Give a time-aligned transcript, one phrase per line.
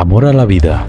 [0.00, 0.86] Amor a la vida.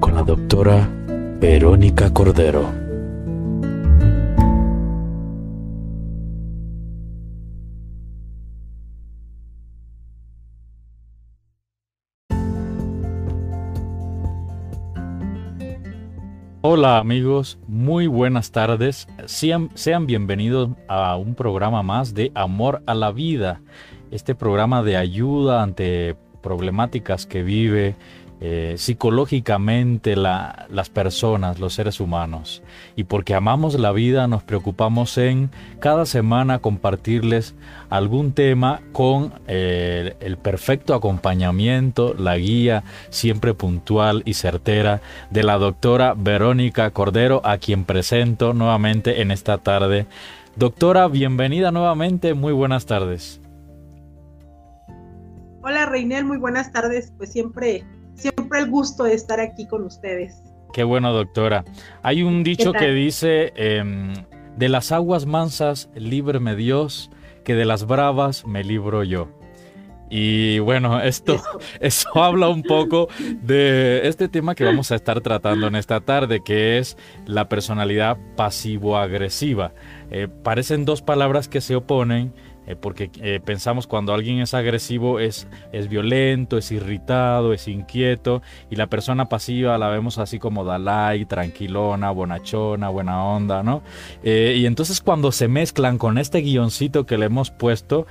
[0.00, 0.88] Con la doctora
[1.40, 2.81] Verónica Cordero.
[16.64, 19.08] Hola amigos, muy buenas tardes.
[19.26, 23.60] Sean, sean, bienvenidos a un programa más de Amor a la Vida.
[24.12, 27.96] Este programa de ayuda ante problemáticas que vive
[28.44, 32.60] eh, psicológicamente las personas, los seres humanos.
[32.96, 37.54] Y porque amamos la vida nos preocupamos en cada semana compartirles
[37.88, 45.56] algún tema con eh, el perfecto acompañamiento, la guía siempre puntual y certera de la
[45.58, 50.06] doctora Verónica Cordero, a quien presento nuevamente en esta tarde.
[50.56, 53.40] Doctora, bienvenida nuevamente, muy buenas tardes.
[55.62, 57.12] Hola Reinel, muy buenas tardes.
[57.16, 60.42] Pues siempre siempre el gusto de estar aquí con ustedes.
[60.72, 61.64] Qué bueno, doctora.
[62.02, 64.14] Hay un dicho que dice, em,
[64.56, 67.10] de las aguas mansas, líbreme Dios,
[67.44, 69.28] que de las bravas me libro yo.
[70.14, 71.40] Y bueno, esto,
[71.80, 72.10] eso.
[72.22, 73.08] habla un poco
[73.42, 78.18] de este tema que vamos a estar tratando en esta tarde, que es la personalidad
[78.36, 79.72] pasivo-agresiva.
[80.12, 82.34] Eh, parecen dos palabras que se oponen,
[82.66, 88.40] eh, porque eh, pensamos cuando alguien es agresivo es, es violento, es irritado, es inquieto
[88.70, 93.82] y la persona pasiva la vemos así como Dalai, tranquilona, bonachona, buena onda, ¿no?
[94.22, 98.06] Y entonces cuando se mezclan con este guioncito que le hemos puesto,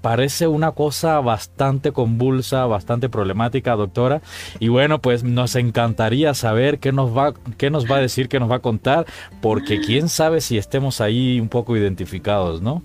[0.00, 4.22] parece una cosa bastante convulsa, bastante problemática, doctora.
[4.60, 8.38] Y bueno, pues nos encantaría saber qué nos va, qué nos va a decir, qué
[8.38, 9.06] nos va a contar,
[9.40, 12.82] porque quién sabe si estemos ahí un poco identificados, ¿no?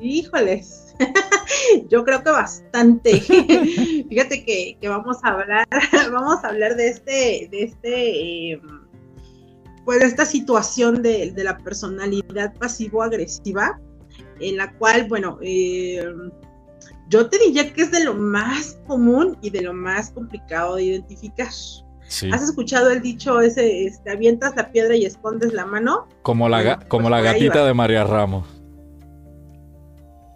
[0.00, 0.94] Híjoles,
[1.88, 3.20] yo creo que bastante.
[4.08, 5.66] Fíjate que, vamos a hablar,
[6.12, 8.60] vamos a hablar de este, de este, em,
[9.84, 13.80] pues esta situación de, la personalidad pasivo-agresiva,
[14.40, 16.30] en la cual, bueno, em,
[17.08, 20.84] yo te diría que es de lo más común y de lo más complicado de
[20.84, 21.48] identificar.
[22.32, 26.06] ¿Has escuchado el dicho ese, este, avientas la piedra y escondes la mano?
[26.22, 28.46] Como la, como pues la gatita de María Ramos.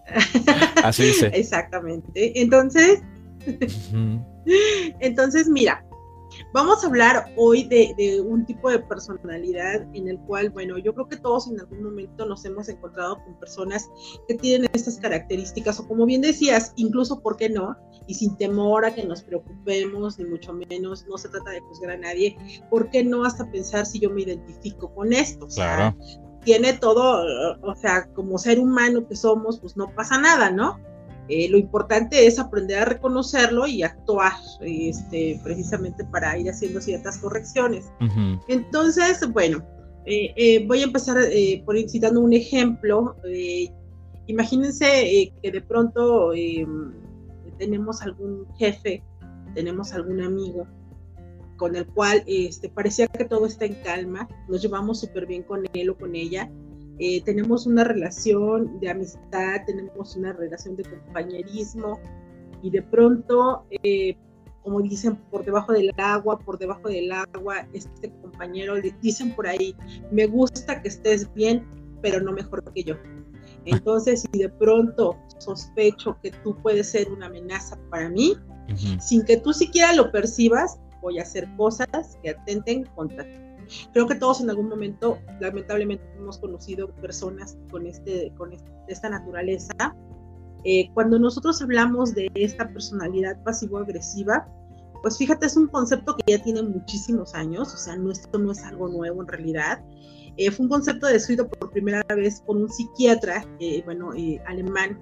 [0.83, 1.31] Así dice.
[1.33, 2.41] Exactamente.
[2.41, 3.01] Entonces,
[4.99, 5.85] entonces, mira,
[6.53, 11.07] vamos a hablar hoy de, un tipo de personalidad en el cual, bueno, yo creo
[11.07, 13.89] que todos en algún momento nos hemos encontrado con personas
[14.27, 17.75] que tienen estas características, o como bien decías, incluso, ¿por qué no?
[18.07, 21.91] Y sin temor a que nos preocupemos, ni mucho menos, no se trata de juzgar
[21.91, 22.35] a nadie,
[22.69, 25.47] ¿por qué no hasta pensar si yo me identifico con esto?
[25.47, 25.95] claro
[26.43, 27.23] tiene todo,
[27.61, 30.79] o sea, como ser humano que somos, pues no pasa nada, ¿no?
[31.27, 37.17] Eh, lo importante es aprender a reconocerlo y actuar, este, precisamente para ir haciendo ciertas
[37.19, 37.85] correcciones.
[38.47, 39.63] Entonces, bueno,
[40.05, 41.17] eh, eh, voy a empezar
[41.65, 43.15] por ir citando un ejemplo.
[44.27, 46.31] imagínense que de pronto
[47.57, 49.03] tenemos algún jefe,
[49.53, 50.67] tenemos algún amigo
[51.61, 55.63] con el cual este, parecía que todo está en calma, nos llevamos súper bien con
[55.73, 56.49] él o con ella,
[57.03, 61.99] eh, tenemos una relación de amistad, tenemos una relación de compañerismo
[62.61, 64.15] y de pronto, eh,
[64.61, 69.47] como dicen, por debajo del agua, por debajo del agua, este compañero le dicen por
[69.47, 69.75] ahí,
[70.11, 71.65] me gusta que estés bien,
[72.03, 72.95] pero no mejor que yo.
[73.65, 78.35] Entonces, si de pronto sospecho que tú puedes ser una amenaza para mí,
[78.99, 83.50] sin que tú siquiera lo percibas, voy a hacer cosas que atenten contra ti.
[83.93, 88.51] Creo que todos en algún momento, lamentablemente, hemos conocido personas con, este, con
[88.87, 89.95] esta naturaleza.
[90.63, 94.47] Eh, cuando nosotros hablamos de esta personalidad pasivo-agresiva,
[95.01, 98.51] pues fíjate, es un concepto que ya tiene muchísimos años, o sea, no, esto no
[98.51, 99.83] es algo nuevo en realidad.
[100.37, 104.11] Eh, fue un concepto descrito por primera vez por un psiquiatra, eh, bueno,
[104.45, 104.99] alemán,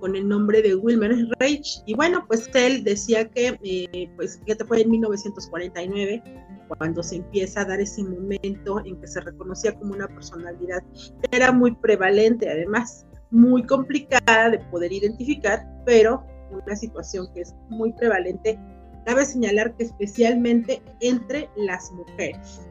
[0.00, 1.82] con el nombre de Wilmer Reich.
[1.86, 6.22] Y bueno, pues él decía que, eh, pues, te fue en 1949,
[6.68, 11.36] cuando se empieza a dar ese momento en que se reconocía como una personalidad que
[11.36, 17.92] era muy prevalente, además, muy complicada de poder identificar, pero una situación que es muy
[17.92, 18.58] prevalente.
[19.04, 22.68] Cabe señalar que especialmente entre las mujeres.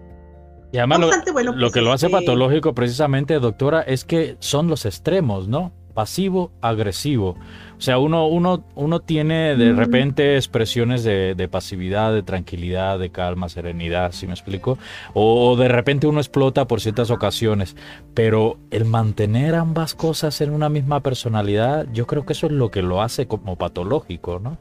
[0.72, 4.36] Y además lo, bueno, lo pues, que lo hace este patológico precisamente, doctora, es que
[4.40, 5.72] son los extremos, ¿no?
[5.98, 7.30] Pasivo-agresivo.
[7.76, 13.50] O sea, uno, uno, uno tiene de repente expresiones de, pasividad, de tranquilidad, de calma,
[13.50, 14.78] serenidad, ¿sí me explico?
[15.16, 17.76] O, de repente uno explota por ciertas ocasiones.
[18.14, 22.70] Pero el mantener ambas cosas en una misma personalidad, yo creo que eso es lo
[22.70, 24.60] que lo hace como patológico, ¿no?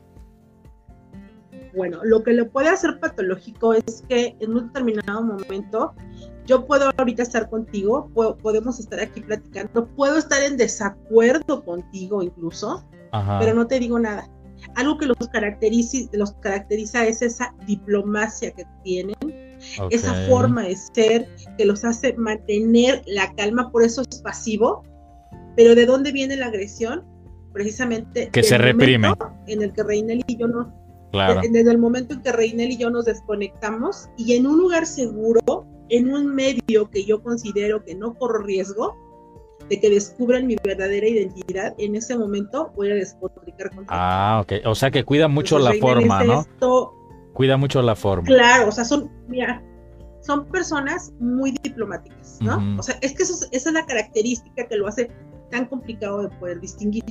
[1.75, 5.93] Bueno, lo que lo puede hacer patológico es que en un determinado momento
[6.47, 8.11] yo puedo ahorita estar contigo,
[8.43, 12.85] podemos estar aquí platicando, puedo estar en desacuerdo contigo incluso,
[13.39, 14.29] pero no te digo nada.
[14.75, 19.17] Algo que los caracteriza, los caracteriza es esa diplomacia que tienen,
[19.91, 21.29] esa forma de ser
[21.59, 24.83] que los hace mantener la calma, por eso es pasivo.
[25.57, 27.05] Pero ¿de dónde viene la agresión?
[27.53, 29.13] Precisamente que se reprime.
[29.47, 30.73] En el que Reinel y yo no.
[31.43, 35.67] Desde el momento en que Reinel y yo nos desconectamos y en un lugar seguro,
[35.89, 38.97] en un medio que yo considero que no corro riesgo,
[39.69, 44.53] de que descubran mi verdadera identidad, en ese momento voy a despotricar contra Ah, ok.
[44.67, 46.47] O sea que cuida mucho la forma, ¿no?
[47.33, 48.27] cuida mucho la forma.
[48.27, 49.63] Claro, o sea, son, mira,
[50.23, 52.79] son personas muy diplomáticas, ¿no?
[52.79, 55.11] O sea, es que esa es la característica que lo hace
[55.51, 57.05] tan complicado de poder distinguir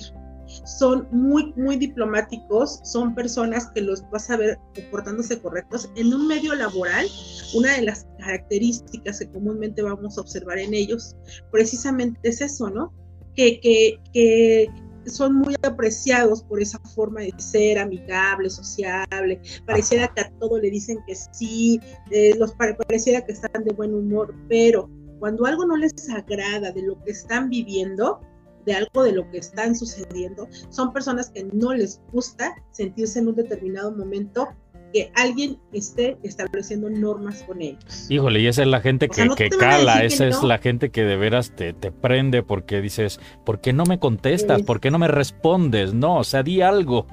[0.65, 5.89] son muy, muy diplomáticos, son personas que los vas a ver comportándose correctos.
[5.95, 7.07] En un medio laboral,
[7.53, 11.15] una de las características que comúnmente vamos a observar en ellos,
[11.51, 12.94] precisamente es eso, ¿no?
[13.36, 14.69] Que, que, que
[15.06, 20.69] son muy apreciados por esa forma de ser amigable, sociable, pareciera que a todo le
[20.69, 21.80] dicen que sí,
[22.12, 24.89] eh, los pareciera que están de buen humor, pero
[25.19, 28.19] cuando algo no les agrada de lo que están viviendo,
[28.66, 33.28] de algo de lo que están sucediendo, son personas que no les gusta sentirse en
[33.30, 34.50] un determinado momento
[34.94, 38.10] que alguien esté estableciendo normas con ellos.
[38.10, 41.52] Híjole, y esa es la gente que, cala, esa es la gente que de veras
[41.54, 44.62] te, te, prende porque dices, ¿por qué no me contestas?
[44.62, 45.94] ¿Por qué no me respondes?
[45.94, 47.08] No, o sea, di algo.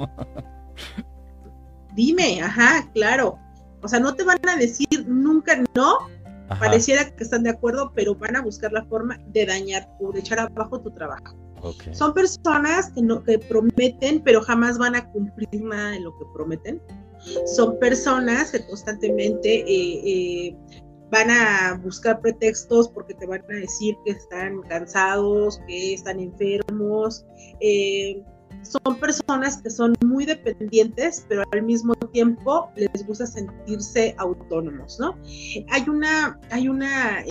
[1.96, 3.38] Dime, ajá, claro.
[3.82, 6.08] O sea, no te van a decir nunca no,
[6.58, 10.20] pareciera que están de acuerdo, pero van a buscar la forma de dañar o de
[10.20, 11.36] echar abajo tu trabajo.
[11.92, 16.24] Son personas que, no, que prometen, pero jamás van a cumplir nada de lo que
[16.34, 16.82] prometen.
[17.46, 20.56] Son personas que constantemente eh, eh,
[21.10, 27.24] van a buscar pretextos porque te van a decir que están cansados, que están enfermos.
[27.60, 28.24] Eh,
[28.62, 35.16] son personas que son muy dependientes, pero al mismo tiempo les gusta sentirse autónomos, ¿no?
[35.70, 37.24] Hay una, hay una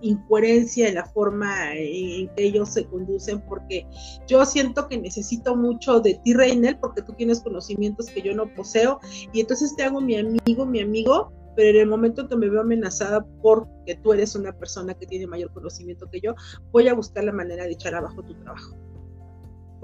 [0.00, 3.86] incoherencia en la forma en que ellos se conducen, porque
[4.26, 8.52] yo siento que necesito mucho de ti, Reinel, porque tú tienes conocimientos que yo no
[8.54, 9.00] poseo,
[9.32, 12.60] y entonces te hago mi amigo, mi amigo, pero en el momento que me veo
[12.60, 16.34] amenazada porque tú eres una persona que tiene mayor conocimiento que yo,
[16.72, 18.76] voy a buscar la manera de echar abajo tu trabajo.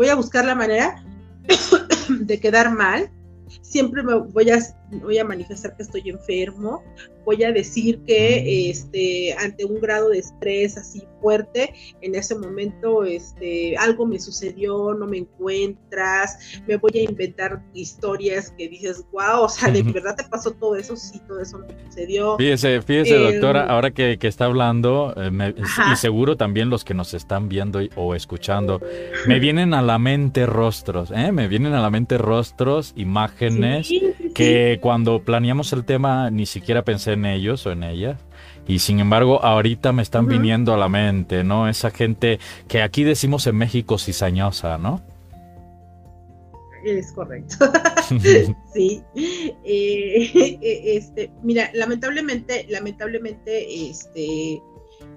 [0.00, 1.04] Voy a buscar la manera
[2.08, 3.10] de quedar mal
[3.60, 4.58] siempre me voy a,
[4.98, 6.82] voy a manifestar que estoy enfermo,
[7.24, 13.04] voy a decir que este, ante un grado de estrés así fuerte, en ese momento
[13.04, 19.42] este, algo me sucedió, no me encuentras, me voy a inventar historias que dices, wow,
[19.42, 22.36] o sea, de verdad te pasó todo eso, sí, todo eso me sucedió.
[22.38, 25.54] Fíjese, fíjese, doctora, em, ahora que, está hablando, eh,
[25.92, 28.80] y seguro también los que nos están viendo o escuchando,
[29.26, 31.32] me vienen a la mente rostros, ¿eh?
[31.32, 33.90] me vienen a la mente rostros, imágenes,
[34.34, 38.18] que cuando planeamos el tema ni siquiera pensé en ellos o en ellas.
[38.66, 41.68] Y sin embargo, ahorita me están viniendo a la mente, ¿no?
[41.68, 45.00] Esa gente que aquí decimos en México cizañosa, ¿no?
[46.84, 47.56] Es correcto.
[48.74, 49.02] sí.
[49.64, 54.60] Eh, este, mira, lamentablemente, lamentablemente, este,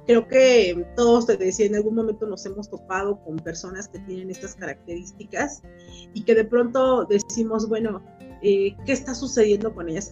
[0.06, 4.30] creo que todos te decía, en algún momento nos hemos topado con personas que tienen
[4.30, 5.64] estas características
[6.14, 8.02] y que de pronto decimos, bueno,
[8.44, 10.12] eh, ¿qué está sucediendo con ellas?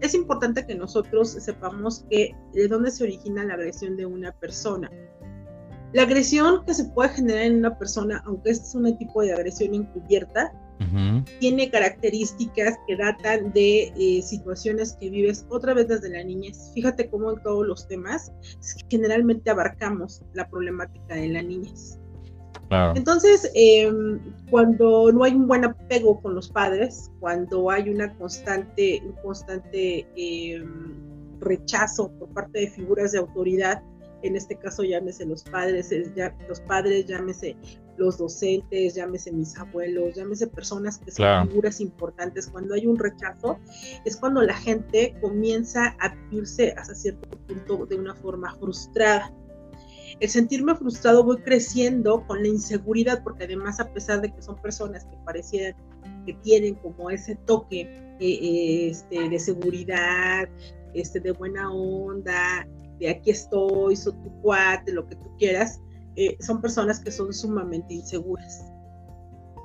[0.00, 4.90] es importante que nosotros sepamos que de dónde se origina la agresión de una persona.
[5.92, 9.32] La agresión que se puede generar en una persona, aunque este es un tipo de
[9.32, 10.52] agresión encubierta,
[11.38, 16.70] tiene características que datan de eh, situaciones que vives otra vez desde la niñez.
[16.74, 18.32] Fíjate cómo en todos los temas
[18.88, 21.99] generalmente abarcamos la problemática de la niñez.
[22.70, 29.02] Entonces, em, cuando no hay un buen apego con los padres, cuando hay una constante,
[29.04, 30.94] un constante em,
[31.40, 33.82] rechazo por parte de figuras de autoridad,
[34.22, 37.56] en este caso llámese los padres, ya, los padres, llámese
[37.96, 43.58] los docentes, llámese mis abuelos, llámese personas que son figuras importantes, cuando hay un rechazo,
[44.04, 49.34] es cuando la gente comienza a vivirse hasta cierto punto de una forma frustrada
[50.20, 54.60] el sentirme frustrado voy creciendo con la inseguridad, porque además a pesar de que son
[54.60, 55.74] personas que parecieran
[56.26, 60.48] que tienen como ese toque eh, eh, este, de seguridad,
[60.92, 65.80] este, de buena onda, de aquí estoy, soy tu cuate, lo que tú quieras,
[66.16, 68.62] eh, son personas que son sumamente inseguras.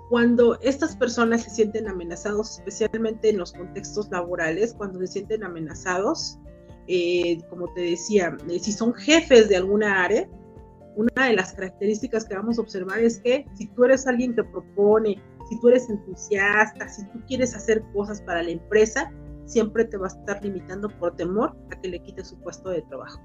[0.09, 6.37] Cuando estas personas se sienten amenazados, especialmente en los contextos laborales, cuando se sienten amenazados,
[7.49, 10.29] como te decía, si son jefes de alguna área,
[10.95, 14.43] una de las características que vamos a observar es que si tú eres alguien que
[14.43, 19.11] propone, si tú eres entusiasta, si tú quieres hacer cosas para la empresa,
[19.45, 22.81] siempre te va a estar limitando por temor a que le quites su puesto de
[22.83, 23.21] trabajo.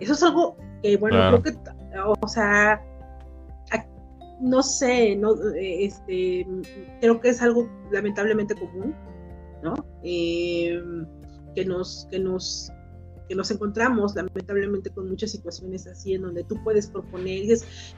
[0.00, 1.70] Eso es algo que, bueno, creo que,
[2.20, 2.82] o sea,
[4.40, 6.46] no sé, no, este,
[7.00, 8.94] creo que es algo lamentablemente común,
[9.62, 9.74] ¿no?
[10.02, 10.80] Eh,
[11.54, 12.70] que nos, que nos
[13.28, 17.44] que nos encontramos lamentablemente con muchas situaciones así en donde tú puedes proponer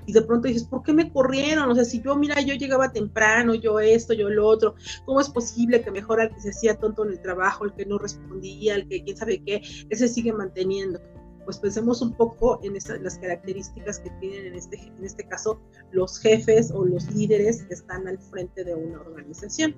[0.06, 1.70] y, de pronto dices, ¿por qué me corrieron?
[1.70, 5.28] O sea, si yo, mira, yo llegaba temprano, yo esto, yo lo otro, ¿cómo es
[5.28, 8.76] posible que mejor al que se hacía tonto en el trabajo, el que no respondía,
[8.76, 11.00] el que quién sabe qué, ese sigue manteniendo?
[11.44, 15.60] Pues pensemos un poco en las características que tienen en este, en este caso
[15.92, 19.76] los jefes o los líderes que están al frente de una organización.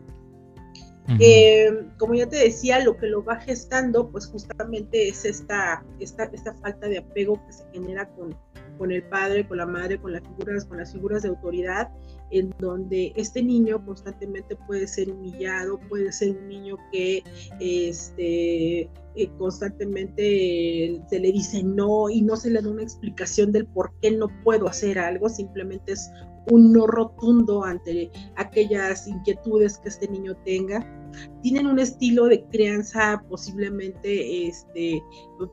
[1.21, 6.25] Eh, como ya te decía, lo que lo va gestando, pues justamente es esta, esta,
[6.25, 8.37] esta falta de apego que se genera con,
[8.77, 11.91] con el padre, con la madre, con las figuras, con las figuras de autoridad,
[12.31, 17.23] en donde este niño constantemente puede ser humillado, puede ser un niño que
[17.59, 23.67] este, eh, constantemente se le dice no y no se le da una explicación del
[23.67, 26.11] por qué no puedo hacer algo, simplemente es
[26.50, 30.95] un no rotundo ante aquellas inquietudes que este niño tenga.
[31.43, 35.02] Tienen un estilo de crianza posiblemente, este,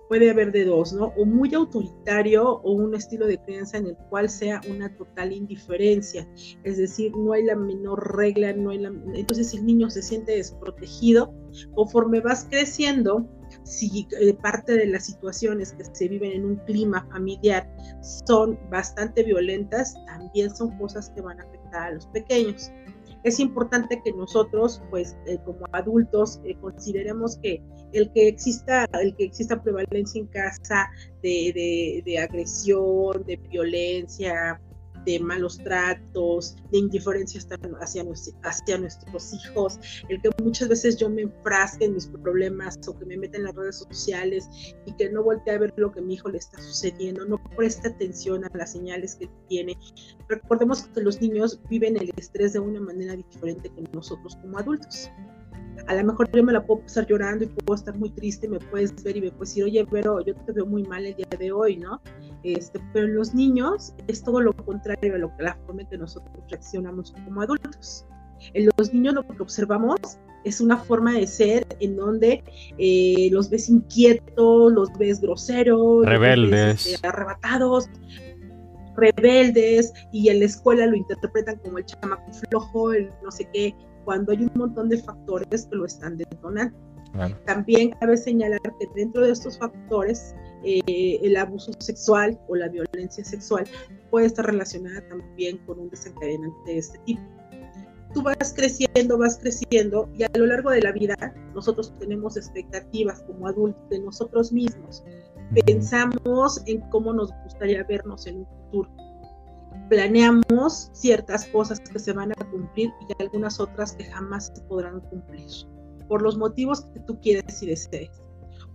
[0.10, 1.14] puede haber de dos, ¿no?
[1.18, 6.28] O muy autoritario o un estilo de crianza en el cual sea una total indiferencia.
[6.64, 8.84] Es decir, no hay la menor regla, no hay.
[9.14, 11.34] Entonces el niño se siente desprotegido.
[11.74, 13.26] Conforme vas creciendo,
[13.66, 17.68] si eh, parte de las situaciones que se viven en un clima familiar
[18.02, 22.72] son bastante violentas, también son cosas que van a afectar a los pequeños.
[23.24, 27.60] Es importante que nosotros, pues, eh, como adultos, eh, consideremos que
[27.92, 30.88] el que exista, el que exista prevalencia en casa
[31.24, 34.62] de, de agresión, de violencia,
[35.06, 37.42] de malos tratos, de indiferencia
[37.80, 38.04] hacia,
[38.44, 43.06] hacia nuestros hijos, el que muchas veces yo me enfrasque en mis problemas o que
[43.06, 44.50] me meta en las redes sociales
[44.86, 47.88] y que no voltee a ver lo que mi hijo le está sucediendo, no preste
[47.88, 49.78] atención a las señales que tiene.
[50.28, 55.10] Recordemos que los niños viven el estrés de una manera diferente que nosotros como adultos
[55.88, 58.60] a lo mejor yo me la puedo pasar llorando y puedo estar muy triste, me
[58.60, 61.28] puedes ver y me puedes decir, oye, pero yo te veo muy mal el día
[61.38, 62.02] de hoy, ¿no?
[62.44, 65.88] Este, pero en los niños es todo lo contrario a lo que la forma en
[65.90, 68.06] que nosotros reaccionamos como adultos.
[68.54, 70.00] En los niños lo que observamos
[70.44, 72.44] es una forma de ser en donde
[72.78, 77.90] eh, los ves inquietos, los ves groseros, rebeldes, este, arrebatados,
[78.96, 83.76] rebeldes, y en la escuela lo interpretan como el chamaco flojo, el no sé qué,
[84.06, 86.78] cuando hay un montón de factores que lo están detonando.
[87.46, 93.24] También cabe señalar que dentro de estos factores, eh, el abuso sexual o la violencia
[93.24, 93.66] sexual
[94.12, 97.22] puede estar relacionada también con un desencadenante de este tipo.
[98.14, 101.16] Tú vas creciendo, vas creciendo y a lo largo de la vida
[101.54, 105.04] nosotros tenemos expectativas como adultos de nosotros mismos.
[105.66, 108.90] Pensamos en cómo nos gustaría vernos en un futuro
[109.90, 115.02] planeamos ciertas cosas que se van a cumplir y algunas otras que jamás se podrán
[115.02, 115.48] cumplir,
[116.08, 118.12] por los motivos que tú quieres y desees.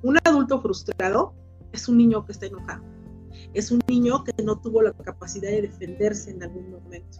[0.03, 1.35] Un adulto frustrado
[1.73, 2.83] es un niño que está enojado,
[3.55, 7.19] es un niño que no tuvo la capacidad de defenderse en algún momento.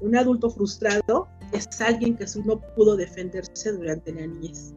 [0.00, 4.74] Un adulto frustrado es alguien que no pudo defenderse durante la niñez.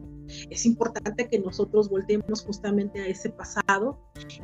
[0.48, 3.98] Es importante que nosotros volteemos justamente a ese pasado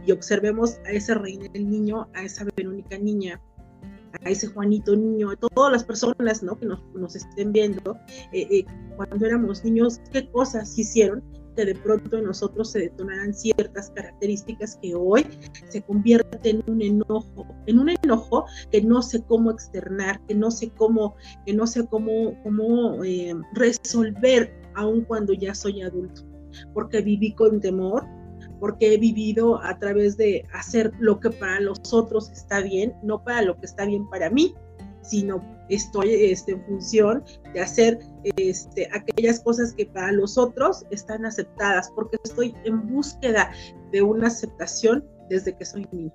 [0.05, 3.40] y observemos a ese reina del niño, a esa Verónica niña,
[4.25, 6.58] a ese Juanito niño, a todas las personas ¿no?
[6.58, 7.96] que nos, estén viendo,
[8.32, 8.64] eh, eh,
[8.96, 11.23] cuando éramos niños, qué cosas hicieron
[11.56, 15.26] que de pronto en nosotros se detonaran ciertas características que hoy
[15.68, 20.50] se convierten en un enojo, en un enojo que no sé cómo externar, que no
[20.50, 26.23] sé cómo, que no sé cómo, cómo eh, resolver aun cuando ya soy adulto,
[26.75, 28.04] porque viví con temor,
[28.60, 33.22] porque he vivido a través de hacer lo que para los otros está bien, no
[33.22, 34.54] para lo que está bien para mí,
[35.02, 37.98] sino estoy este, en función de hacer
[38.36, 43.50] este, aquellas cosas que para los otros están aceptadas, porque estoy en búsqueda
[43.92, 46.12] de una aceptación desde que soy niño.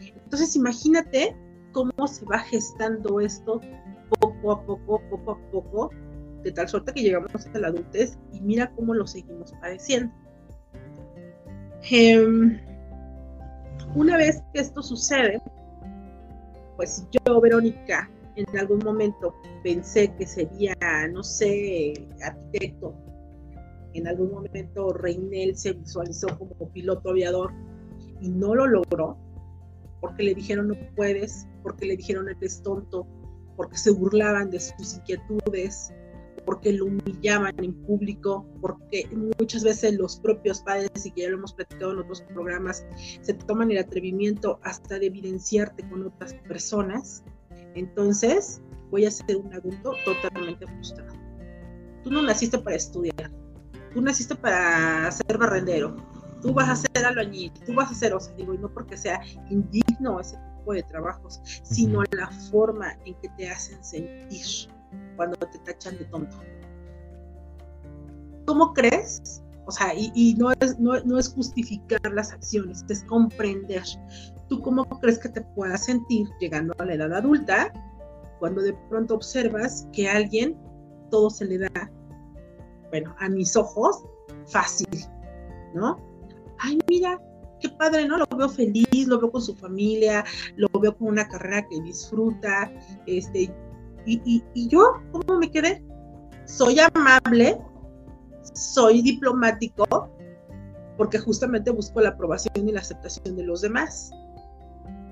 [0.00, 1.36] Entonces imagínate
[1.72, 3.60] cómo se va gestando esto
[4.20, 5.90] poco a poco, poco a poco,
[6.42, 10.12] de tal suerte que llegamos a la adultez y mira cómo lo seguimos padeciendo.
[11.90, 12.60] Em,
[13.94, 15.40] una vez que esto sucede,
[16.76, 20.74] pues yo, Verónica, en algún momento pensé que sería,
[21.12, 22.94] no sé, arquitecto.
[23.94, 27.52] En algún momento Reinel se visualizó como piloto aviador
[28.20, 29.18] y no lo logró
[30.02, 33.06] porque le dijeron no puedes, porque le dijeron eres tonto,
[33.56, 35.94] porque se burlaban de sus inquietudes,
[36.44, 39.08] porque lo humillaban en público, porque
[39.38, 42.84] muchas veces los propios padres, y que ya lo hemos platicado en otros programas,
[43.20, 47.24] se toman el atrevimiento hasta de evidenciarte con otras personas.
[47.74, 51.14] Entonces, voy a ser un adulto totalmente frustrado.
[52.02, 53.30] Tú no naciste para estudiar,
[53.94, 55.96] tú naciste para ser barrendero,
[56.42, 58.96] tú vas a ser albañil, tú vas a ser, o sea, digo, y no porque
[58.96, 64.44] sea indigno ese tipo de trabajos, sino la forma en que te hacen sentir
[65.22, 66.36] cuando te tachan de tonto.
[68.44, 69.40] ¿Cómo crees?
[69.66, 73.84] O sea, y, no, es, no, es justificar las acciones, es comprender.
[74.48, 77.72] ¿Tú cómo crees que te puedas sentir llegando a la edad adulta
[78.40, 80.58] cuando de pronto observas que a alguien
[81.12, 81.92] todo se le da,
[82.90, 84.02] bueno, a mis ojos,
[84.48, 84.88] fácil,
[85.72, 85.98] ¿no?
[86.58, 87.22] Ay, mira,
[87.60, 88.18] qué padre, ¿no?
[88.18, 90.24] Lo veo feliz, lo veo con su familia,
[90.56, 92.72] lo veo con una carrera que disfruta,
[93.06, 93.54] este,
[94.06, 95.82] y, yo, ¿cómo me quedé?
[96.46, 97.58] Soy amable,
[98.54, 100.10] soy diplomático,
[100.96, 104.10] porque justamente busco la aprobación y la aceptación de los demás,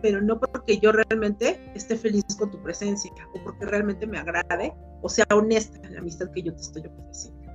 [0.02, 4.73] pero no porque yo realmente esté feliz con tu presencia o porque realmente me agrade
[5.02, 7.52] o sea honesta la amistad que yo te estoy ofreciendo.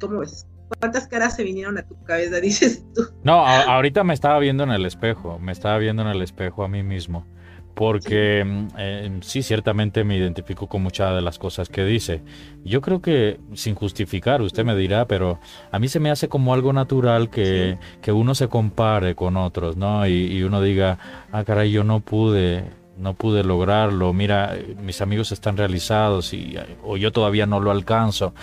[0.00, 0.46] ¿Cómo ves?
[0.80, 3.02] ¿Cuántas caras se vinieron a tu cabeza, dices tú?
[3.22, 6.68] No, ahorita me estaba viendo en el espejo, me estaba viendo en el espejo a
[6.68, 7.26] mí mismo
[7.74, 12.22] porque mm, eh, sí, ciertamente me identifico con muchas de las cosas que dice.
[12.64, 15.38] Yo creo que, sin justificar, usted me dirá, pero
[15.70, 19.76] a mí se me hace como algo natural que, que uno se compare con otros,
[19.76, 20.06] ¿no?
[20.06, 20.98] Y, y, uno diga,
[21.32, 22.64] ah, caray, yo no pude,
[22.98, 28.34] no pude lograrlo, mira, mis amigos están realizados y, o yo todavía no lo alcanzo.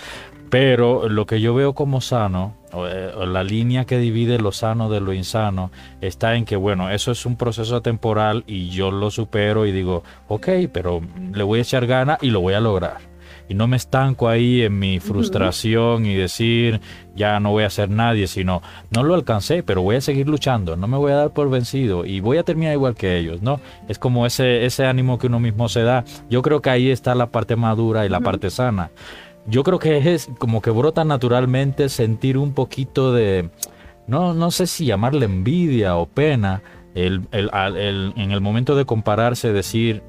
[0.50, 4.90] Pero lo que yo veo como sano, eh, o, la línea que divide lo sano
[4.90, 9.12] de lo insano, está en que, bueno, eso es un proceso temporal y yo lo
[9.12, 11.00] supero y digo, ok, pero
[11.32, 12.98] le voy a echar gana y lo voy a lograr.
[13.48, 16.80] Y no me estanco ahí en mi frustración y decir,
[17.16, 20.76] ya no voy a ser nadie, sino, no lo alcancé, pero voy a seguir luchando,
[20.76, 23.60] no me voy a dar por vencido y voy a terminar igual que ellos, ¿no?
[23.88, 26.04] Es como ese, ese ánimo que uno mismo se da.
[26.28, 28.90] Yo creo que ahí está la parte madura y la parte sana
[29.46, 33.50] yo creo que es como que brota naturalmente sentir un poquito de,
[34.06, 36.62] no, no sé si llamarle envidia o pena,
[36.94, 40.02] el, en el momento de compararse, decir,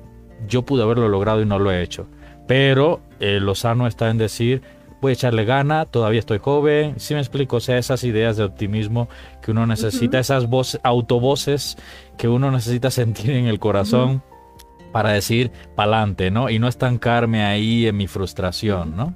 [0.47, 2.07] yo pude haberlo logrado y no lo he hecho.
[2.47, 4.61] Pero eh, lo sano está en decir,
[5.01, 8.43] voy a echarle gana, todavía estoy joven, si me explico, o sea, esas ideas de
[8.43, 9.09] optimismo
[9.41, 11.77] que uno necesita, esas voces, autovoces
[12.17, 14.23] que uno necesita sentir en el corazón
[14.91, 16.49] para decir pa'lante, ¿no?
[16.49, 19.15] Y no estancarme ahí en mi frustración, ¿no?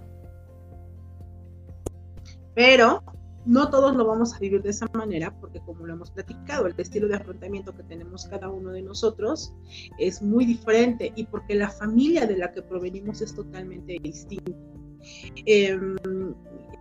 [2.56, 3.04] Pero
[3.46, 6.74] no todos lo vamos a vivir de esa manera porque como lo hemos platicado, el
[6.78, 9.54] estilo de afrontamiento que tenemos cada uno de nosotros
[10.00, 14.52] es muy diferente y porque la familia de la que provenimos es totalmente distinta.
[15.46, 15.96] Em,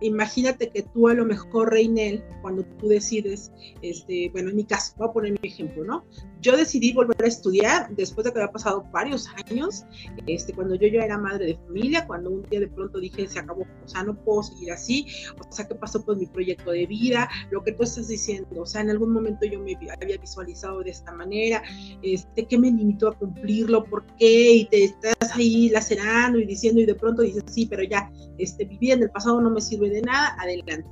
[0.01, 3.51] imagínate que tú a lo mejor, Reinel, cuando tú decides,
[3.83, 6.05] este, bueno, en mi caso, voy a poner mi ejemplo, ¿no?
[6.45, 9.83] Yo decidí volver a estudiar después de que había pasado varios años,
[10.27, 13.39] este, cuando yo ya era madre de familia, cuando un día de pronto dije, se
[13.39, 15.07] acabó, o sea, no puedo seguir así,
[15.39, 17.27] o sea, ¿qué pasó con mi proyecto de vida?
[17.49, 20.91] Lo que tú estás diciendo, o sea, en algún momento yo me había visualizado de
[20.91, 21.63] esta manera,
[22.03, 23.83] este, ¿qué me limitó a cumplirlo?
[23.83, 24.53] ¿Por qué?
[24.53, 28.65] Y te estás ahí lacerando y diciendo, y de pronto dices, sí, pero ya, este,
[28.65, 30.87] vivir en el pasado no me sirve de nada, adelante.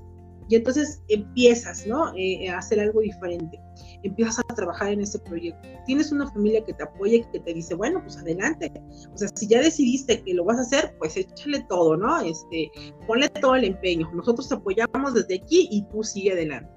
[0.50, 2.14] Y entonces empiezas, ¿no?
[2.16, 3.60] Eh, a hacer algo diferente.
[4.04, 5.68] Empiezas a trabajar en ese proyecto.
[5.86, 8.72] Tienes una familia que te apoya y que te dice, bueno, pues adelante.
[9.14, 12.22] O sea, si ya decidiste que lo vas a hacer, pues échale todo, ¿no?
[12.22, 12.70] Este,
[13.08, 14.10] ponle todo el empeño.
[14.14, 16.70] Nosotros te apoyamos desde aquí y tú sigue adelante.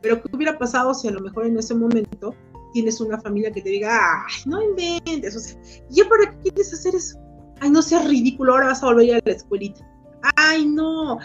[0.00, 2.34] Pero ¿qué hubiera pasado si a lo mejor en ese momento
[2.72, 6.72] tienes una familia que te diga, ay, no inventes, o sea, ¿y para qué quieres
[6.72, 7.18] hacer eso?
[7.60, 9.86] Ay, no seas ridículo, ahora vas a volver a la escuelita.
[10.36, 11.18] Ay, no,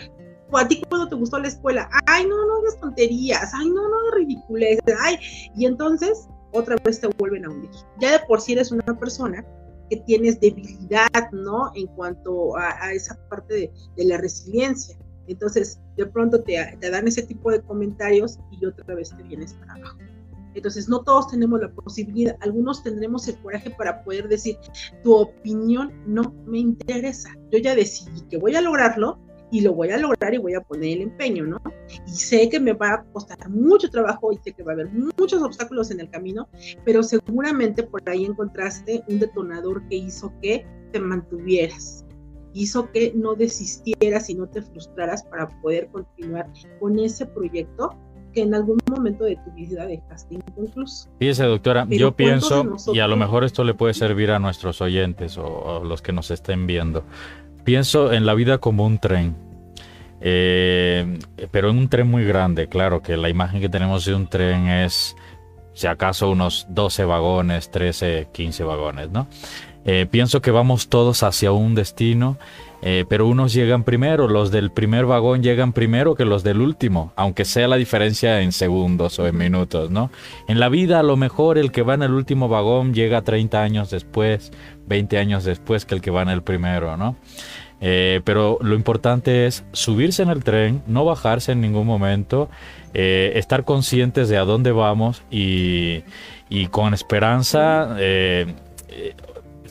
[0.54, 4.12] a ti cuando te gustó la escuela, ay, no, no hagas tonterías, ay, no, no
[4.16, 5.18] ridiculez, ay,
[5.56, 7.70] y entonces otra vez te vuelven a hundir.
[8.00, 9.46] Ya de por sí eres una persona
[9.90, 11.72] que tienes debilidad, ¿no?
[11.76, 14.98] En cuanto a, esa parte de, la resiliencia.
[15.28, 19.54] Entonces, de pronto te, te, dan ese tipo de comentarios y otra vez te vienes
[19.56, 19.98] para abajo.
[20.54, 24.58] Entonces, no todos tenemos la posibilidad, algunos tendremos el coraje para poder decir,
[25.04, 27.30] tu opinión no me interesa.
[27.52, 29.20] Yo ya decidí que voy a lograrlo
[29.56, 31.62] y lo voy a lograr y voy a poner el empeño, ¿no?
[32.06, 34.90] Y sé que me va a costar mucho trabajo y sé que va a haber
[34.92, 36.50] muchos obstáculos en el camino,
[36.84, 42.04] pero seguramente por ahí encontraste un detonador que hizo que te mantuvieras,
[42.54, 47.98] hizo que no desistieras y no te frustraras para poder continuar con ese proyecto
[48.34, 51.10] que en algún momento de tu vida dejaste inconcluso.
[51.18, 55.38] Fíjese, doctora, yo pienso, y a lo mejor esto le puede servir a nuestros oyentes
[55.38, 57.06] o, a los que nos estén viendo,
[57.66, 59.36] pienso en la vida como un tren.
[60.22, 61.20] Eh,
[61.52, 64.70] pero en un tren muy grande, claro que la imagen que tenemos de un tren
[64.70, 65.18] es,
[65.74, 69.28] si acaso, unos 12 vagones, 13, 15 vagones, ¿no?
[69.84, 72.40] Eh, pienso que vamos todos hacia un destino
[72.82, 77.14] eh, pero unos llegan primero, los del primer vagón llegan primero que los del último,
[77.16, 80.12] aunque sea la diferencia en segundos o en minutos, ¿no?
[80.48, 83.62] En la vida a lo mejor el que va en el último vagón llega 30
[83.62, 84.52] años después,
[84.88, 87.16] 20 años después que el que va en el primero, ¿no?
[87.82, 92.50] Eh, pero lo importante es subirse en el tren, no bajarse en ningún momento,
[92.94, 96.04] eh, estar conscientes de a dónde vamos y,
[96.50, 97.96] y con esperanza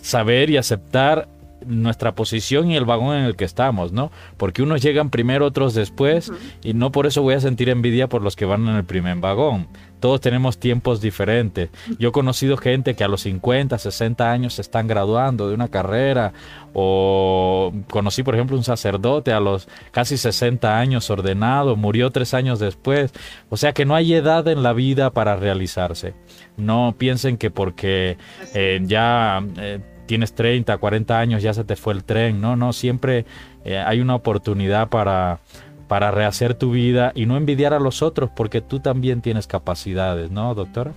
[0.05, 1.29] saber y aceptar
[1.67, 4.11] nuestra posición y el vagón en el que estamos, ¿no?
[4.37, 8.23] Porque unos llegan primero, otros después, y no por eso voy a sentir envidia por
[8.23, 9.69] los que van en el primer vagón.
[10.05, 11.71] Todos tenemos tiempos diferentes.
[11.99, 15.69] Yo he conocido gente que a los 50, 60 años se están graduando de una
[15.69, 16.35] carrera,
[16.75, 22.59] o conocí, por ejemplo, un sacerdote a los casi 60 años ordenado, murió tres años
[22.59, 23.15] después.
[23.49, 26.13] O sea que no hay edad en la vida para realizarse.
[26.59, 28.19] No piensen que porque
[28.53, 29.43] eh, ya...
[29.57, 32.41] Eh, tienes 30, 40 años, ya se te fue el tren.
[32.41, 33.27] No, no, siempre
[33.65, 35.41] eh, hay una oportunidad para,
[35.89, 40.31] para rehacer tu vida y no envidiar a los otros porque tú también tienes capacidades,
[40.31, 40.93] ¿no, doctora?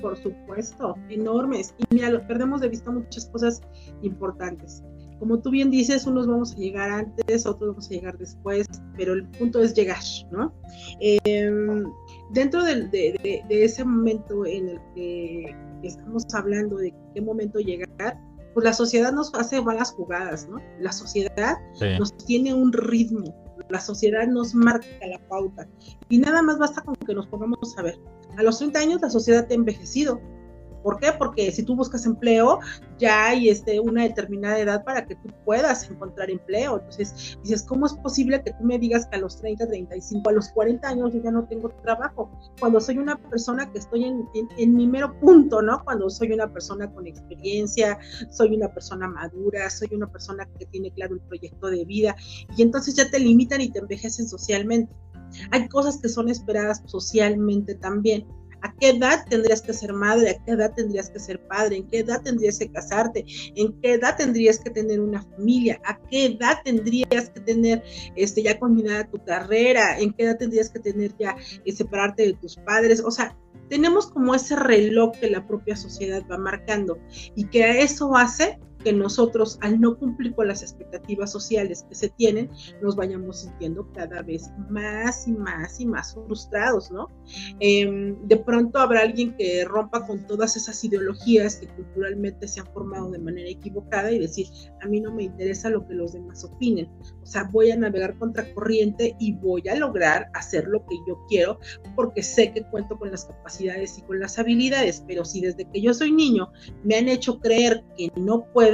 [0.00, 1.74] Por supuesto, enormes.
[1.78, 3.62] Y mira, perdemos de vista muchas cosas
[4.02, 4.82] importantes.
[5.20, 9.12] Como tú bien dices, unos vamos a llegar antes, otros vamos a llegar después, pero
[9.12, 10.52] el punto es llegar, ¿no?
[10.98, 11.84] Em,
[12.32, 18.18] dentro de, de ese momento en el que estamos hablando de qué momento llegar,
[18.54, 20.58] pues la sociedad nos hace malas jugadas, ¿no?
[20.78, 21.56] La sociedad
[21.98, 23.34] nos tiene un ritmo,
[23.68, 25.66] la sociedad nos marca la pauta
[26.08, 27.98] y nada más basta con que nos pongamos a ver.
[28.36, 30.20] A los 30 años la sociedad te ha envejecido,
[30.82, 31.12] ¿Por qué?
[31.16, 32.60] Porque si tú buscas empleo,
[32.98, 36.78] ya hay este, una determinada edad para que tú puedas encontrar empleo.
[36.78, 40.32] Entonces, dices, ¿cómo es posible que tú me digas que a los 30, 35, a
[40.32, 42.30] los 40 años yo ya no tengo trabajo?
[42.60, 45.82] Cuando soy una persona que estoy en, en, mi mero punto, ¿no?
[45.84, 47.98] Cuando soy una persona con experiencia,
[48.30, 52.16] soy una persona madura, soy una persona que tiene claro el proyecto de vida,
[52.56, 54.94] y entonces ya te limitan y te envejecen socialmente.
[55.50, 58.26] Hay cosas que son esperadas socialmente también
[58.62, 60.30] ¿A qué edad tendrías que ser madre?
[60.30, 61.76] ¿A qué edad tendrías que ser padre?
[61.76, 63.24] ¿En qué edad tendrías que casarte?
[63.56, 65.80] ¿En qué edad tendrías que tener una familia?
[65.84, 67.82] ¿A qué edad tendrías que tener
[68.16, 69.98] este, ya culminada tu carrera?
[69.98, 73.02] ¿En qué edad tendrías que tener ya eh, separarte de tus padres?
[73.04, 73.36] O sea,
[73.68, 76.98] tenemos como ese reloj que la propia sociedad va marcando
[77.34, 82.08] y que eso hace que nosotros, al no cumplir con las expectativas sociales que se
[82.10, 87.08] tienen, nos vayamos sintiendo cada vez más y más y más frustrados, ¿no?
[87.60, 92.66] Em, de pronto habrá alguien que rompa con todas esas ideologías que culturalmente se han
[92.72, 94.46] formado de manera equivocada y decir,
[94.80, 96.88] a mí no me interesa lo que los demás opinen,
[97.22, 101.18] o sea, voy a navegar contra corriente y voy a lograr hacer lo que yo
[101.28, 101.58] quiero
[101.94, 105.80] porque sé que cuento con las capacidades y con las habilidades, pero si desde que
[105.80, 106.50] yo soy niño
[106.84, 108.71] me han hecho creer que no puedo,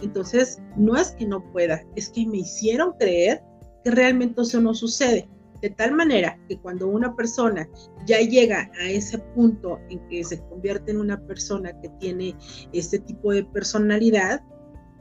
[0.00, 3.42] entonces no es que no pueda, es que me hicieron creer
[3.84, 5.28] que realmente eso no sucede.
[5.62, 7.66] De tal manera que cuando una persona
[8.06, 12.36] ya llega a ese punto en que se convierte en una persona que tiene
[12.72, 14.42] este tipo de personalidad,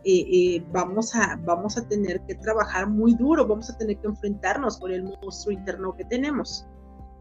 [0.06, 4.08] eh, eh, vamos, a, vamos a tener que trabajar muy duro, vamos a tener que
[4.08, 6.65] enfrentarnos con el monstruo interno que tenemos.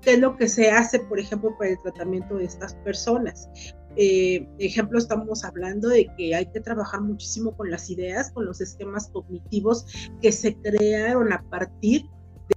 [0.05, 3.49] ¿Qué es lo que se hace, por ejemplo, para el tratamiento de estas personas?
[3.97, 8.61] Eh, ejemplo, estamos hablando de que hay que trabajar muchísimo con las ideas, con los
[8.61, 9.87] esquemas cognitivos
[10.21, 12.05] que se crearon a partir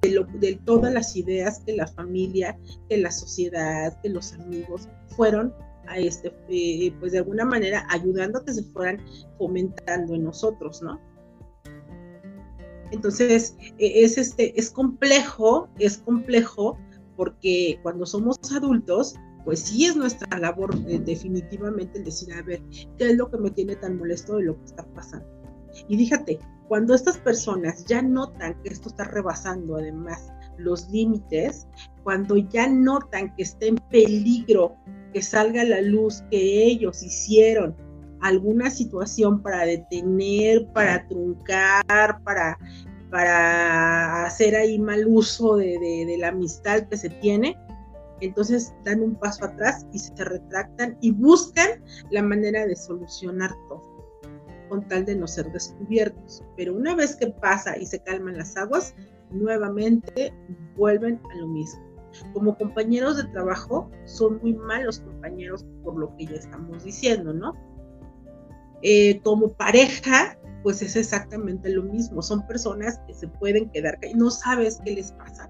[0.01, 2.57] de, lo, de todas las ideas que la familia,
[2.89, 5.53] que la sociedad, que los amigos fueron
[5.88, 9.01] a este, eh, pues de alguna manera ayudando a que se fueran
[9.38, 10.99] fomentando en nosotros, ¿no?
[12.91, 16.77] Entonces, e, es, este, es complejo, es complejo
[17.17, 22.62] porque cuando somos adultos, pues sí es nuestra labor eh, definitivamente el decir, a ver,
[22.97, 25.27] ¿qué es lo que me tiene tan molesto de lo que está pasando?
[25.89, 31.67] Y fíjate, cuando estas personas ya notan que esto está rebasando además los límites,
[32.03, 34.75] cuando ya notan que está en peligro
[35.13, 37.75] que salga a la luz que ellos hicieron
[38.21, 42.58] alguna situación para detener, para truncar, para,
[43.10, 47.58] para hacer ahí mal uso de, la amistad que se tiene,
[48.22, 53.98] entonces dan un paso atrás y se retractan y buscan la manera de solucionar todo
[54.70, 56.43] con tal de no ser descubiertos.
[56.58, 58.93] Pero una vez que pasa y se calman las aguas,
[59.32, 60.34] nuevamente
[60.76, 61.82] vuelven a lo mismo.
[62.34, 67.54] Como compañeros de trabajo, son muy malos compañeros por lo que ya estamos diciendo, ¿no?
[68.82, 72.22] Eh, como pareja, pues es exactamente lo mismo.
[72.22, 75.50] Son personas que se pueden quedar, no sabes qué les pasa.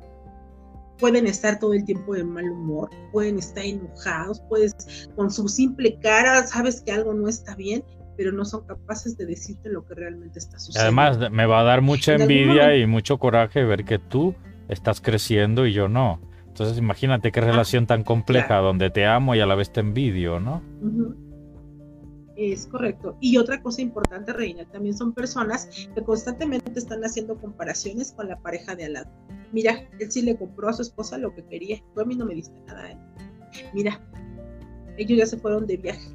[0.99, 5.99] Pueden estar todo el tiempo de mal humor, pueden estar enojados, puedes con su simple
[6.01, 7.83] cara, sabes que algo no está bien,
[8.17, 11.01] pero no son capaces de decirte lo que realmente está sucediendo.
[11.01, 14.33] Además, me va a dar mucha envidia y mucho coraje ver que tú
[14.67, 16.19] estás creciendo y yo no.
[16.47, 19.81] Entonces, imagínate qué ah, relación tan compleja donde te amo y a la vez te
[19.81, 20.63] envidio, ¿no?
[22.37, 23.17] Es correcto.
[23.19, 28.39] Y otra cosa importante, Reina, también son personas que constantemente están haciendo comparaciones con la
[28.39, 29.09] pareja de al lado.
[29.51, 31.81] Mira, él sí le compró a su esposa lo que quería.
[31.95, 32.97] Tú a mí no me diste nada, ¿eh?
[33.73, 33.99] Mira,
[34.97, 36.11] ellos ya se fueron de viaje.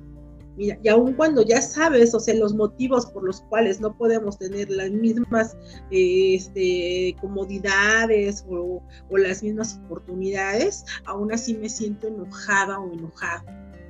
[0.57, 4.39] Mira, y aun cuando ya sabes, o sea, los motivos por los cuales no podemos
[4.39, 5.57] tener las mismas
[5.91, 8.81] este, comodidades o,
[9.11, 13.43] o las mismas oportunidades, aún así me siento enojada o enojado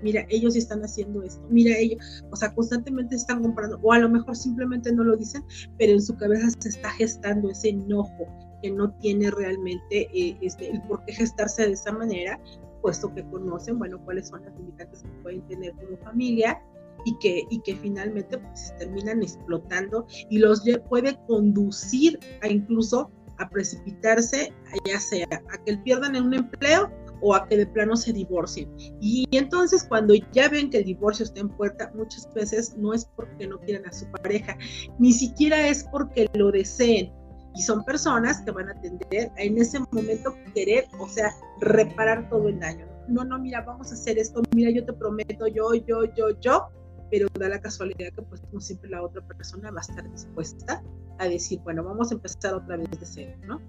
[0.03, 4.09] mira, ellos están haciendo esto, mira, ellos, o sea, constantemente están comprando, o a lo
[4.09, 5.45] mejor simplemente no lo dicen,
[5.79, 8.27] pero en su cabeza se está gestando ese enojo
[8.63, 12.41] que no tiene realmente eh, este, el por qué gestarse de esa manera,
[12.81, 16.61] puesto que conocen, bueno, cuáles son las limitantes que pueden tener como familia
[17.05, 23.49] y que, y que finalmente pues terminan explotando y los puede conducir a incluso a
[23.49, 24.53] precipitarse,
[24.87, 26.91] ya sea a que pierdan un empleo
[27.23, 28.69] o a que de plano se divorcien.
[29.01, 33.07] Y entonces cuando ya ven que el divorcio está en puerta, muchas veces no es
[33.17, 34.59] porque no quieran a su pareja,
[34.99, 37.13] ni siquiera es porque lo deseen.
[37.55, 41.31] Y son personas que van a tender a en ese momento querer, o sea,
[41.61, 42.87] reparar todo el daño.
[43.09, 46.69] No, no, mira, vamos a hacer esto, mira, yo te prometo, yo, yo, yo, yo,
[47.13, 50.83] pero da la casualidad que pues como siempre la otra persona va a estar dispuesta
[51.19, 53.61] a decir, bueno, vamos a empezar otra vez de cero, ¿no?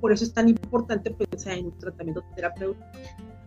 [0.00, 2.86] Por eso es tan importante pensar en un tratamiento terapéutico.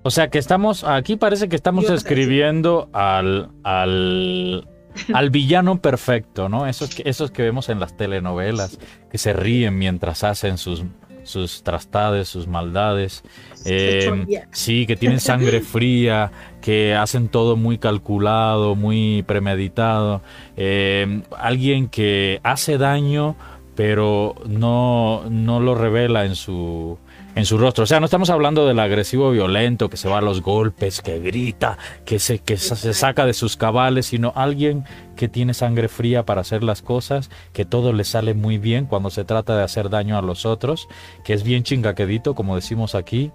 [0.03, 4.67] O sea que estamos, aquí parece que estamos escribiendo al, al,
[5.13, 6.67] al villano perfecto, ¿no?
[6.67, 8.77] Esos que, esos que vemos en las telenovelas,
[9.09, 10.83] que se ríen mientras hacen sus,
[11.25, 13.23] sus trastades, sus maldades.
[13.65, 20.21] Eh, sí, que tienen sangre fría, que hacen todo muy calculado, muy premeditado.
[20.55, 23.35] Eh, alguien que hace daño,
[23.75, 26.97] pero no, no lo revela en su,
[27.35, 27.83] en su rostro.
[27.83, 31.19] O sea, no estamos hablando del agresivo violento que se va a los golpes, que
[31.19, 36.25] grita, que se, que se saca de sus cabales, sino alguien que tiene sangre fría
[36.25, 39.89] para hacer las cosas, que todo le sale muy bien cuando se trata de hacer
[39.89, 40.87] daño a los otros,
[41.23, 43.31] que es bien chingaquedito, como decimos aquí,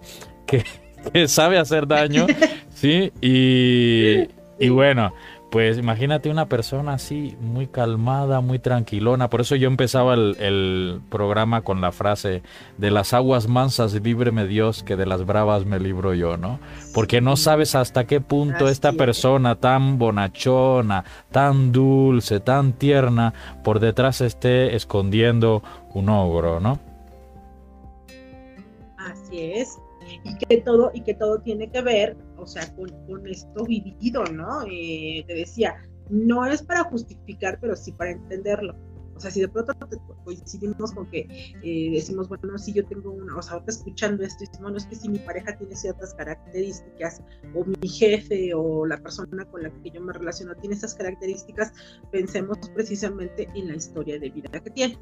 [0.46, 0.64] que,
[1.28, 2.26] sabe hacer daño,
[2.74, 3.12] ¿sí?
[3.20, 5.12] Y, y bueno,
[5.50, 9.28] pues imagínate una persona así, muy calmada, muy tranquilona.
[9.28, 12.42] Por eso yo empezaba el, programa con la frase,
[12.78, 16.60] de las aguas mansas líbreme Dios, que de las bravas me libro yo, ¿no?
[16.94, 23.34] Porque no sabes hasta qué punto esta persona tan bonachona, tan dulce, tan tierna,
[23.64, 25.62] por detrás esté escondiendo
[25.94, 26.78] un ogro, ¿no?
[28.98, 29.78] Así es
[30.24, 34.62] y que todo, y que todo tiene que ver, o sea, con, esto vivido, ¿no?
[34.70, 35.76] Eh, te decía,
[36.09, 38.74] no es para justificar, pero sí para entenderlo.
[39.20, 39.74] O sea, si de pronto
[40.24, 41.29] coincidimos con que
[41.62, 44.76] eh, decimos, bueno, si yo tengo una, o sea, ahorita escuchando esto, y decimos, bueno,
[44.79, 47.20] es que si mi pareja tiene ciertas características,
[47.55, 51.70] o mi jefe, o la persona con la que yo me relaciono tiene esas características,
[52.11, 54.98] pensemos precisamente en la historia de vida que tiene.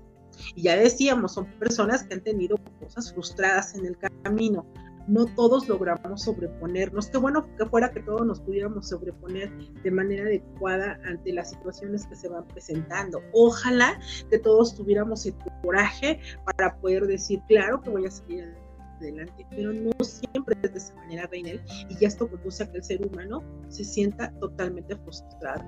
[0.57, 4.67] Y ya decíamos, son personas que han tenido cosas frustradas en el camino,
[5.09, 7.09] no todos logramos sobreponernos.
[7.09, 9.51] Qué bueno que fuera que todos nos pudiéramos sobreponer
[9.83, 13.21] de manera adecuada ante las situaciones que se van presentando.
[13.33, 13.99] Ojalá
[14.31, 18.55] que todos tuviéramos el coraje para poder decir, claro que voy a salir
[19.01, 22.79] adelante, pero no siempre es de esa manera, Reinel, y ya esto conduce a que
[22.79, 25.65] el ser humano se sienta totalmente frustrado.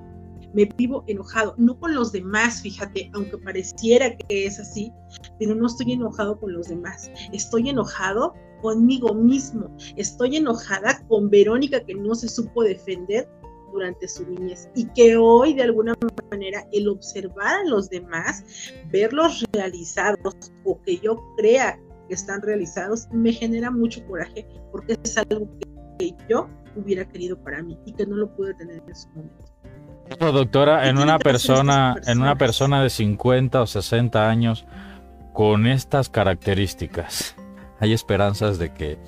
[0.53, 4.93] Me vivo enojado, no con los demás, fíjate, aunque pareciera que es así,
[5.39, 9.75] pero no estoy enojado con los demás, estoy enojado conmigo mismo.
[9.97, 13.29] Estoy enojada con Verónica que no se supo defender
[13.73, 15.95] durante su niñez y que hoy de alguna
[16.31, 18.45] manera el observar a los demás,
[18.91, 25.17] verlos realizados o que yo crea que están realizados, me genera mucho coraje porque es
[25.17, 25.49] algo
[25.99, 29.45] que yo hubiera querido para mí y que no lo pude tener en su momento.
[30.19, 34.67] doctora, en una persona, en una persona de 50 o 60 años
[35.33, 37.37] con estas características,
[37.81, 38.99] ¿hay esperanzas de que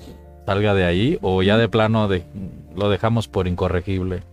[0.45, 2.25] salga de ahí o ya de plano de,
[2.75, 4.23] lo dejamos por incorregible?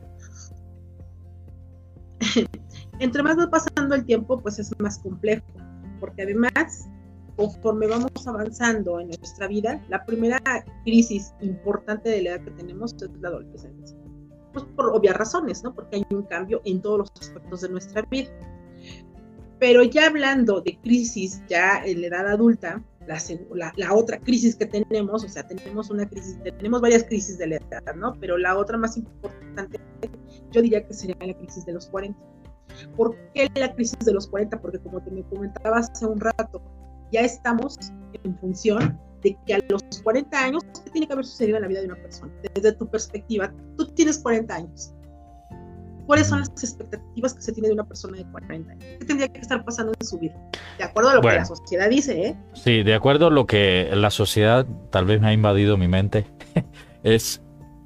[2.98, 5.44] Entre más va pasando el tiempo, pues es más complejo,
[6.00, 6.88] porque además,
[7.36, 10.38] conforme vamos avanzando en nuestra vida, la primera
[10.84, 13.96] crisis importante de la edad que tenemos es la adolescencia.
[14.52, 15.72] Pues por obvias razones, ¿no?
[15.72, 18.30] Porque hay un cambio en todos los aspectos de nuestra vida.
[19.58, 22.82] Pero ya hablando de crisis ya en la edad adulta,
[23.54, 27.46] la, la, otra crisis que tenemos, o sea, tenemos una crisis, tenemos varias crisis de
[27.48, 28.14] la edad, ¿no?
[28.20, 29.80] Pero la otra más importante,
[30.52, 32.18] yo diría que sería la crisis de los 40.
[32.96, 34.60] ¿Por qué la crisis de los 40?
[34.60, 36.62] Porque como te me comentaba hace un rato,
[37.12, 37.76] ya estamos
[38.22, 41.68] en función de que a los 40 años, ¿qué tiene que haber sucedido en la
[41.68, 42.32] vida de una persona?
[42.54, 44.94] Desde tu perspectiva, tú tienes 40 años.
[46.10, 48.84] ¿Cuáles son las expectativas que se tiene de una persona de 40 años?
[48.98, 50.34] ¿Qué tendría que estar pasando en su vida?
[50.76, 52.36] De acuerdo a lo que la sociedad dice, ¿eh?
[52.52, 56.26] Sí, de acuerdo a lo que la sociedad tal vez me ha invadido mi mente,
[57.04, 57.40] es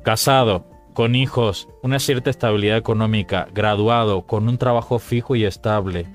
[0.05, 6.07] casado, con hijos, una cierta estabilidad económica, graduado, con un trabajo fijo y estable.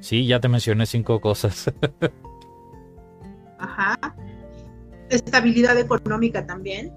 [0.00, 1.72] Sí, ya te mencioné cinco cosas.
[3.60, 3.96] Ajá.
[5.08, 6.92] Estabilidad económica también,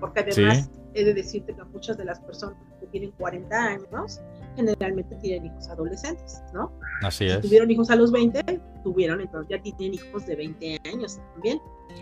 [0.00, 4.20] porque además he de decirte que muchas de las personas que tienen 40 años
[4.56, 6.70] generalmente tienen hijos adolescentes, ¿no?
[7.02, 7.40] Así es.
[7.40, 11.60] tuvieron hijos a los 20, tuvieron, entonces ya tienen hijos de 20 años también.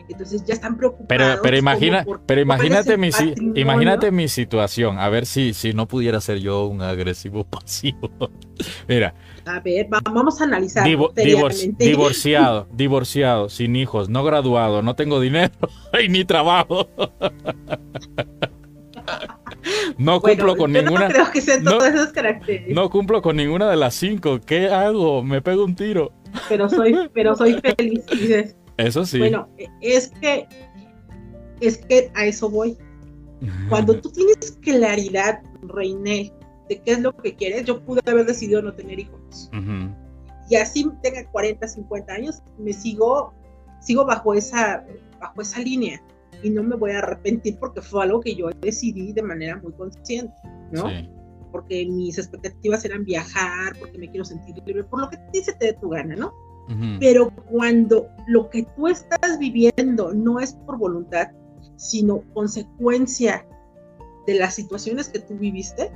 [0.09, 1.09] Entonces ya están preocupados.
[1.09, 3.11] Pero, pero, imagina, pero imagínate, mi,
[3.55, 8.11] imagínate mi situación, a ver si, si no pudiera ser yo un agresivo pasivo.
[8.87, 9.15] Mira.
[9.47, 10.87] A ver, vamos a analizar.
[10.87, 15.55] divorciado, divorciado, sin hijos, no graduado, no tengo dinero
[16.05, 16.89] y ni trabajo.
[19.99, 21.09] No cumplo con ninguna.
[21.09, 22.75] No creo que sean todas esas características.
[22.75, 24.41] No cumplo con ninguna de las cinco.
[24.41, 25.23] ¿Qué hago?
[25.23, 26.13] Me pego un tiro.
[26.49, 28.05] Pero soy, pero soy feliz.
[28.77, 29.19] Eso sí.
[29.19, 29.49] Bueno,
[29.81, 30.47] es que
[31.61, 32.77] es que a eso voy.
[33.69, 36.33] Cuando tú tienes claridad, Reiné,
[36.69, 39.51] de qué es lo que quieres, yo pude haber decidido no tener hijos.
[40.51, 43.33] Y así tenga 40, 50 años, me sigo,
[43.81, 44.85] sigo bajo esa,
[45.21, 46.03] bajo esa línea
[46.43, 49.73] y no me voy a arrepentir porque fue algo que yo decidí de manera muy
[49.73, 50.35] consciente,
[50.73, 50.85] ¿no?
[51.53, 55.67] Porque mis expectativas eran viajar, porque me quiero sentir libre, por lo que dice te
[55.67, 56.33] de tu gana, ¿no?
[57.01, 61.29] Pero cuando lo que tú estás viviendo no es por voluntad,
[61.75, 63.45] sino consecuencia
[64.29, 65.91] de las situaciones que tú viviste,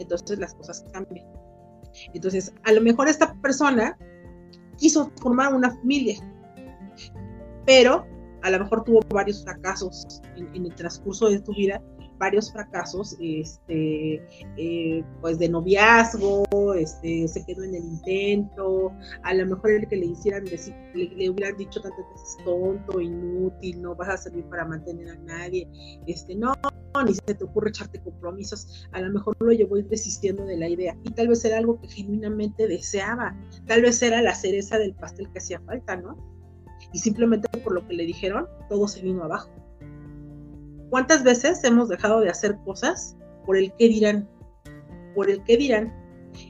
[0.00, 1.24] entonces las cosas cambian.
[2.14, 3.96] Entonces, a lo mejor esta persona
[4.76, 6.16] quiso formar una familia,
[7.64, 8.04] pero
[8.42, 11.82] a lo mejor tuvo varios fracasos en, el transcurso de tu vida,
[12.18, 14.22] varios fracasos, este,
[14.56, 19.96] eh, pues de noviazgo, este, se quedó en el intento, a lo mejor el que
[19.96, 24.64] le hicieran decir, le, hubieran dicho tantas veces tonto, inútil, no vas a servir para
[24.64, 25.68] mantener a nadie,
[26.06, 26.52] este, no,
[27.04, 30.96] ni se te ocurre echarte compromisos, a lo mejor lo llevó desistiendo de la idea
[31.04, 35.30] y tal vez era algo que genuinamente deseaba, tal vez era la cereza del pastel
[35.30, 36.37] que hacía falta, ¿no?
[36.92, 39.50] Y simplemente por lo que le dijeron, todo se vino abajo.
[40.90, 44.28] ¿Cuántas veces hemos dejado de hacer cosas por el qué dirán?
[45.14, 45.92] Por el qué dirán.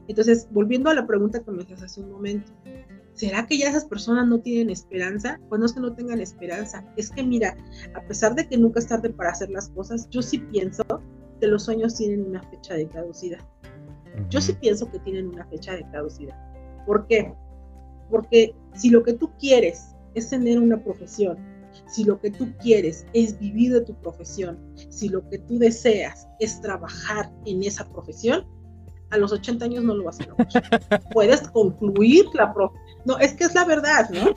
[0.07, 2.53] Entonces, volviendo a la pregunta que me hacías hace un momento,
[3.14, 5.40] ¿será que ya esas personas no tienen esperanza?
[5.48, 7.57] Pues no es que no tengan esperanza, es que mira,
[7.94, 10.85] a pesar de que nunca es tarde para hacer las cosas, yo sí pienso
[11.40, 13.40] que los sueños tienen una fecha de caducidad.
[14.31, 16.37] Yo sí pienso que tienen una fecha de caducidad.
[16.87, 17.33] ¿Por qué?
[18.11, 21.38] Porque si lo que tú quieres es tener una profesión,
[21.87, 24.59] si lo que tú quieres es vivir de tu profesión,
[24.90, 28.46] si lo que tú deseas es trabajar en esa profesión,
[29.11, 30.48] a los 80 años no lo vas a lograr.
[31.12, 32.88] Puedes concluir la profesión.
[33.07, 34.35] No, es que es la verdad, ¿no?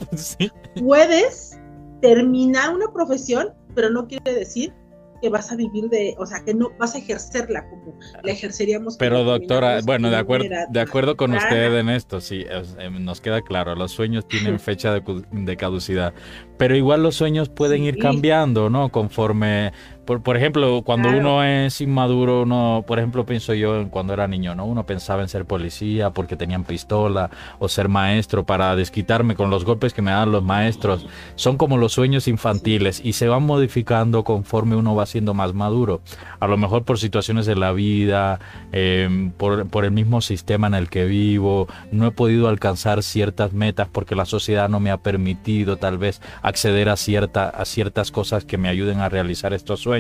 [0.86, 1.60] Puedes
[2.02, 4.74] terminar una profesión, pero no quiere decir
[5.22, 8.98] que vas a vivir de, o sea, que no vas a ejercerla como la ejerceríamos.
[8.98, 12.46] Pero doctora, bueno, de acuerdo, de acuerdo con usted en esto, sí,
[12.80, 16.14] em, nos queda claro, los sueños tienen fecha de, caducidad,
[16.58, 18.90] pero igual los sueños pueden ir cambiando, ¿no?
[18.90, 19.72] Conforme
[20.06, 24.56] por, por ejemplo, cuando uno es inmaduro, uno, por ejemplo, pienso yo cuando era niño,
[24.56, 24.66] ¿no?
[24.66, 27.30] Uno pensaba en ser policía porque tenían pistola
[27.60, 31.06] o ser maestro para desquitarme con los golpes que me dan los maestros.
[31.36, 36.02] Son como los sueños infantiles y se van modificando conforme uno va siendo más maduro.
[36.40, 38.40] A lo mejor por situaciones de la vida,
[38.72, 43.54] em, por, por el mismo sistema en el que vivo, no he podido alcanzar ciertas
[43.54, 48.10] metas porque la sociedad no me ha permitido tal vez acceder a, cierta, a ciertas
[48.12, 49.91] cosas que me ayuden a realizar estos sueños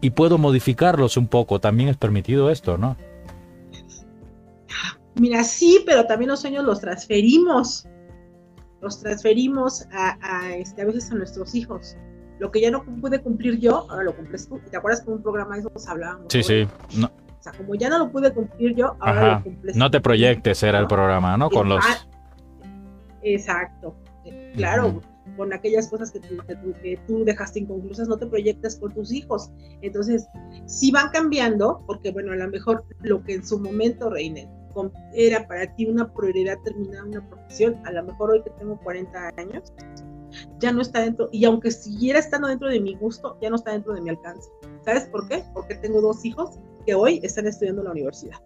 [0.00, 1.60] y puedo modificarlos un poco.
[1.60, 2.96] También es permitido esto, ¿no?
[5.14, 7.86] Mira, sí, pero también los sueños los transferimos.
[8.82, 11.96] Los transferimos a, este, a veces a nuestros hijos.
[12.38, 14.60] Lo que ya no pude cumplir yo, ahora lo cumples tú.
[14.70, 16.26] ¿Te acuerdas que en un programa de eso hablábamos?
[16.28, 16.68] Sí, sí.
[16.98, 17.06] No.
[17.06, 20.62] O sea, como ya no lo pude cumplir yo, ahora lo cumples No te proyectes,
[20.62, 21.48] era el programa, ¿no?
[21.48, 21.84] Con los...
[23.22, 23.96] Exacto.
[24.54, 25.00] Claro
[25.36, 26.36] con aquellas cosas que tú,
[26.82, 29.50] que tú, dejaste inconclusas, no te proyectas con tus hijos.
[29.82, 30.26] Entonces,
[30.66, 34.48] si van cambiando, porque bueno, a lo mejor lo que en su momento, Reine,
[35.12, 39.32] era para ti una prioridad terminar una profesión, a lo mejor hoy que tengo 40
[39.36, 39.72] años,
[40.58, 43.72] ya no está dentro, y aunque siguiera estando dentro de mi gusto, ya no está
[43.72, 44.50] dentro de mi alcance.
[44.84, 45.44] ¿Sabes por qué?
[45.54, 48.38] Porque tengo dos hijos que hoy están estudiando en la universidad.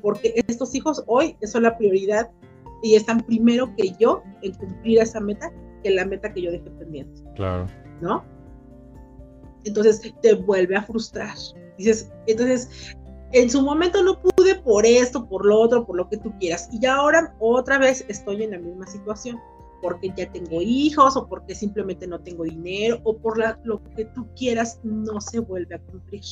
[0.00, 2.30] Porque estos hijos hoy son la prioridad
[2.82, 5.52] y están primero que yo en cumplir esa meta
[5.90, 7.22] la meta que yo dejé pendiente.
[7.34, 7.66] Claro.
[8.00, 8.24] ¿No?
[9.64, 11.34] Entonces te vuelve a frustrar.
[11.78, 12.94] Dices, entonces,
[13.32, 16.68] en su momento no pude por esto, por lo otro, por lo que tú quieras.
[16.72, 19.38] Y ahora otra vez estoy en la misma situación.
[19.82, 24.26] Porque ya tengo hijos, o porque simplemente no tengo dinero, o por lo que tú
[24.34, 26.22] quieras, no se vuelve a cumplir.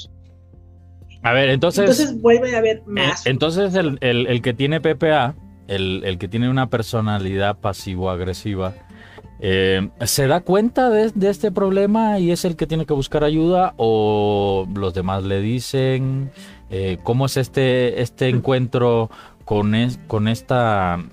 [1.25, 1.81] A ver, entonces.
[1.81, 3.27] Entonces vuelve a haber eh, más.
[3.27, 5.35] entonces, el, el, que tiene PPA,
[5.69, 8.75] el, el, que tiene una personalidad pasivo-agresiva,
[9.47, 13.75] eh, ¿Se da cuenta de, este problema y es el que tiene que buscar ayuda
[13.77, 16.31] o los demás le dicen?
[16.71, 19.11] Eh, ¿Cómo es este, este encuentro
[19.45, 19.75] con,
[20.07, 21.05] con, esta,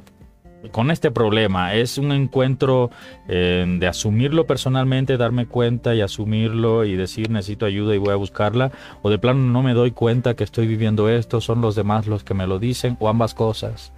[0.71, 1.75] con este problema?
[1.75, 2.89] ¿Es un encuentro
[3.27, 8.15] eh, de asumirlo personalmente, darme cuenta y asumirlo y decir necesito ayuda y voy a
[8.15, 8.71] buscarla?
[9.01, 12.23] ¿O de plano no me doy cuenta que estoy viviendo esto, son los demás los
[12.23, 13.91] que me lo dicen o ambas cosas?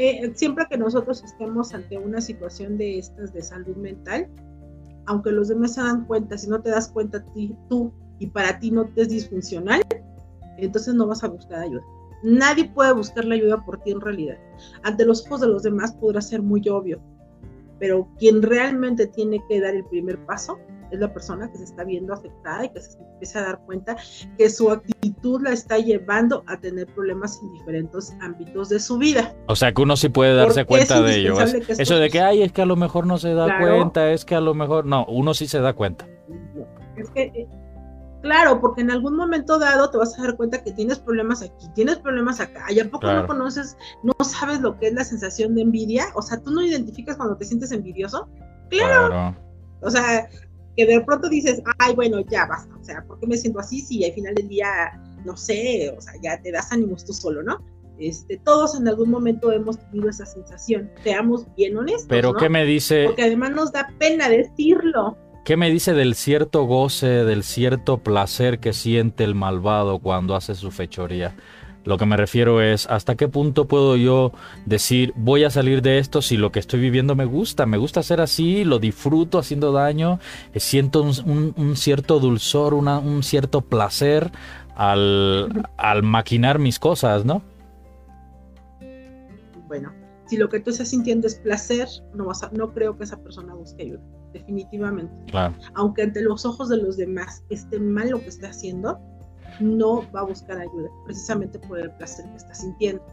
[0.00, 4.28] Eh, siempre que nosotros estemos ante una situación de estas de salud mental,
[5.06, 7.24] aunque los demás se dan cuenta, si no te das cuenta
[7.68, 9.82] tú y para ti no te es disfuncional,
[10.56, 11.82] entonces no vas a buscar ayuda.
[12.22, 14.36] Nadie puede buscar la ayuda por ti en realidad.
[14.84, 17.00] Ante los ojos de los demás podrá ser muy obvio,
[17.80, 20.60] pero quien realmente tiene que dar el primer paso
[20.92, 23.96] es la persona que se está viendo afectada y que se empieza a dar cuenta
[24.36, 24.70] que su
[25.18, 29.34] actitud la está llevando a tener problemas en diferentes ámbitos de su vida.
[29.46, 31.40] O sea que uno sí puede darse cuenta de ello.
[31.40, 34.34] eso de que, ay, es que a lo mejor no se da cuenta, es que
[34.34, 36.06] a lo mejor, no, uno sí se da cuenta.
[36.96, 37.48] Es que, eh,
[38.22, 41.68] claro, porque en algún momento dado te vas a dar cuenta que tienes problemas aquí,
[41.74, 45.54] tienes problemas acá, y a poco no conoces, no sabes lo que es la sensación
[45.54, 48.28] de envidia, o sea, tú no identificas cuando te sientes envidioso.
[48.70, 49.36] claro.
[49.80, 50.28] O sea,
[50.78, 53.80] que de pronto dices, ay, bueno, ya basta, o sea, ¿por qué me siento así
[53.80, 54.68] si al final del día,
[55.28, 57.62] no sé, o sea, ya te das ánimos tú solo, ¿no?
[57.98, 62.06] Este, todos en algún momento hemos tenido esa sensación, seamos bien honestos.
[62.08, 63.04] Pero ¿qué me dice?
[63.06, 65.18] Porque además nos da pena decirlo.
[65.44, 70.54] ¿Qué me dice del cierto goce, del cierto placer que siente el malvado cuando hace
[70.54, 71.34] su fechoría?
[71.84, 74.32] Lo que me refiero es hasta qué punto puedo yo
[74.66, 78.02] decir voy a salir de esto si lo que estoy viviendo me gusta, me gusta
[78.02, 80.20] ser así, lo disfruto haciendo daño,
[80.52, 84.32] eh, siento un, cierto dulzor, un cierto placer
[84.78, 87.42] al, al maquinar mis cosas, ¿no?
[89.66, 89.92] Bueno,
[90.26, 93.54] si lo que tú estás sintiendo es placer, no, vas no creo que esa persona
[93.54, 94.00] busque ayuda,
[94.32, 95.12] definitivamente.
[95.32, 95.54] Claro.
[95.74, 99.00] Aunque ante los ojos de los demás esté mal lo que esté haciendo,
[99.58, 103.04] no va a buscar ayuda, precisamente por el placer que está sintiendo.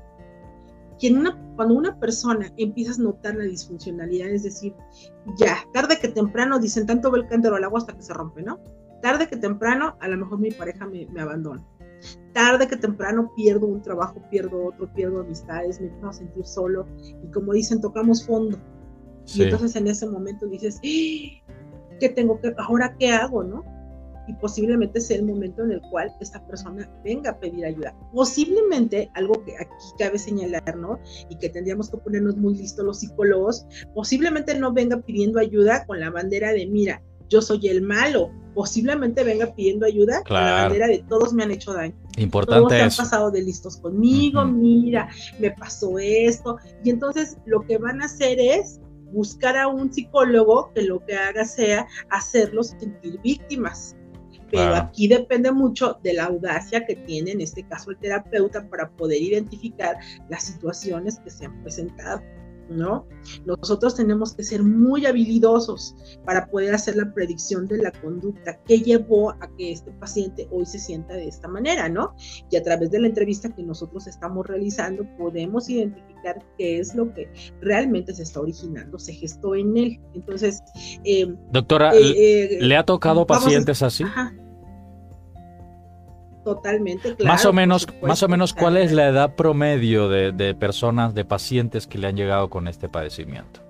[0.99, 4.73] Y una, cuando una persona empieza a notar la disfuncionalidad, es decir,
[5.37, 8.43] ya, tarde que temprano, dicen, tanto ve el cántaro al agua hasta que se rompe,
[8.43, 8.59] ¿no?
[9.05, 11.63] Tarde que temprano, a lo mejor mi pareja me, abandona.
[12.33, 16.87] Tarde que temprano pierdo un trabajo, pierdo otro, pierdo amistades, me empiezo a sentir solo.
[17.23, 18.57] Y como dicen, tocamos fondo.
[19.27, 21.53] Y entonces en ese momento dices, ¡Ah!
[21.99, 23.63] ¿qué tengo que, ahora qué hago, no?
[24.27, 27.95] y posiblemente sea el momento en el cual esta persona venga a pedir ayuda.
[28.11, 30.99] Posiblemente, algo que aquí cabe señalar, ¿no?
[31.29, 35.99] Y que tendríamos que ponernos muy listos los psicólogos, posiblemente no venga pidiendo ayuda con
[35.99, 40.87] la bandera de, mira, yo soy el malo, posiblemente venga pidiendo ayuda con la bandera
[40.87, 41.93] de todos me han hecho daño.
[42.17, 46.57] Importante todos han pasado de listos conmigo, mira, me pasó esto.
[46.83, 48.79] Y entonces lo que van a hacer es
[49.11, 53.95] buscar a un psicólogo que lo que haga sea hacerlos sentir víctimas.
[54.51, 58.89] Pero aquí depende mucho de la audacia que tiene en este caso el terapeuta para
[58.89, 59.97] poder identificar
[60.29, 62.21] las situaciones que se han presentado.
[62.69, 63.07] ¿No?
[63.45, 65.95] Nosotros tenemos que ser muy habilidosos
[66.25, 70.65] para poder hacer la predicción de la conducta que llevó a que este paciente hoy
[70.65, 72.15] se sienta de esta manera, ¿no?
[72.49, 77.13] Y a través de la entrevista que nosotros estamos realizando podemos identificar qué es lo
[77.13, 79.99] que realmente se está originando, se gestó en él.
[80.13, 80.61] Entonces,
[81.03, 84.03] eh, doctora, eh, ¿le ha tocado pacientes así?
[86.45, 87.33] Totalmente, claro.
[87.33, 91.87] Más o menos, más o menos, ¿cuál es la edad promedio de, personas, de pacientes
[91.87, 93.61] que le han llegado con este padecimiento?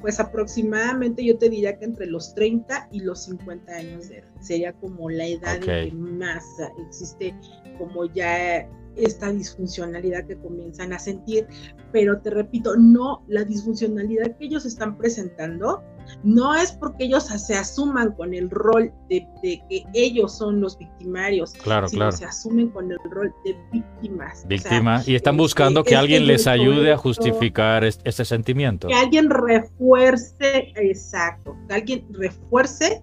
[0.00, 4.30] Pues aproximadamente yo te diría que entre los 30 y los 50 años de edad.
[4.40, 6.44] Sería como la edad en que más
[6.86, 7.34] existe
[7.76, 11.46] como ya esta disfuncionalidad que comienzan a sentir,
[11.92, 15.82] pero te repito, no, la disfuncionalidad que ellos están presentando
[16.24, 21.52] no es porque ellos se asuman con el rol de, que ellos son los victimarios,
[21.52, 22.16] claro, sino claro.
[22.16, 24.46] se asumen con el rol de víctimas.
[24.46, 28.88] Víctimas, y están buscando que alguien les ayude a justificar ese sentimiento.
[28.88, 33.02] Que alguien refuerce, exacto, que alguien refuerce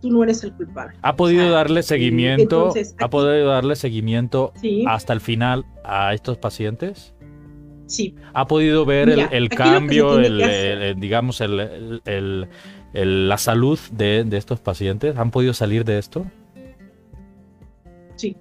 [0.00, 0.96] tú no eres el culpable.
[1.02, 4.52] ¿Ha podido darle seguimiento, ha podido darle seguimiento
[4.86, 7.14] hasta el final a estos pacientes?
[7.86, 8.14] Sí.
[8.32, 12.48] ¿Ha podido ver el, cambio, el, digamos, el,
[12.94, 15.16] la salud de, de estos pacientes?
[15.16, 16.26] ¿Han podido salir de esto?
[18.16, 18.36] Sí,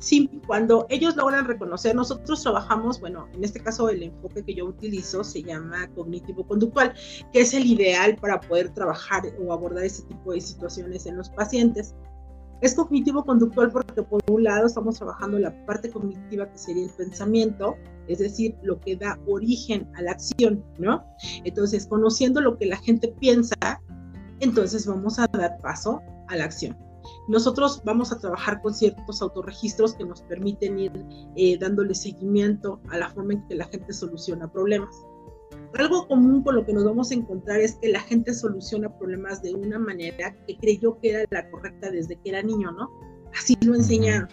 [0.00, 4.64] Sí, cuando ellos logran reconocer, nosotros trabajamos, bueno, en este caso el enfoque que yo
[4.64, 6.94] utilizo se llama cognitivo-conductual,
[7.34, 11.28] que es el ideal para poder trabajar o abordar ese tipo de situaciones en los
[11.28, 11.94] pacientes.
[12.62, 17.76] Es cognitivo-conductual porque por un lado estamos trabajando la parte cognitiva que sería el pensamiento,
[18.08, 21.04] es decir, lo que da origen a la acción, ¿no?
[21.44, 23.54] Entonces, conociendo lo que la gente piensa,
[24.40, 26.74] entonces vamos a dar paso a la acción.
[27.30, 30.90] Nosotros vamos a trabajar con ciertos autorregistros que nos permiten ir
[31.36, 34.92] eh, dándole seguimiento a la forma en que la gente soluciona problemas.
[35.78, 39.42] Algo común con lo que nos vamos a encontrar es que la gente soluciona problemas
[39.42, 42.90] de una manera que creyó que era la correcta desde que era niño, ¿no?
[43.32, 44.28] Así lo enseñaron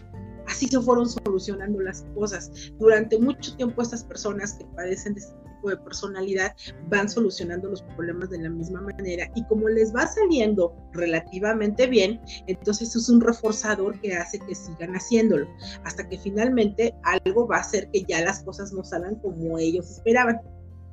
[0.47, 2.71] así se fueron solucionando las cosas.
[2.79, 5.21] Durante mucho tiempo estas personas que padecen de
[5.69, 6.55] de personalidad
[6.89, 12.19] van solucionando los problemas de la misma manera y como les va saliendo relativamente bien,
[12.47, 15.47] entonces es un reforzador que hace que sigan haciéndolo,
[15.83, 19.89] hasta que finalmente algo va a hacer que ya las cosas no salgan como ellos
[19.89, 20.41] esperaban.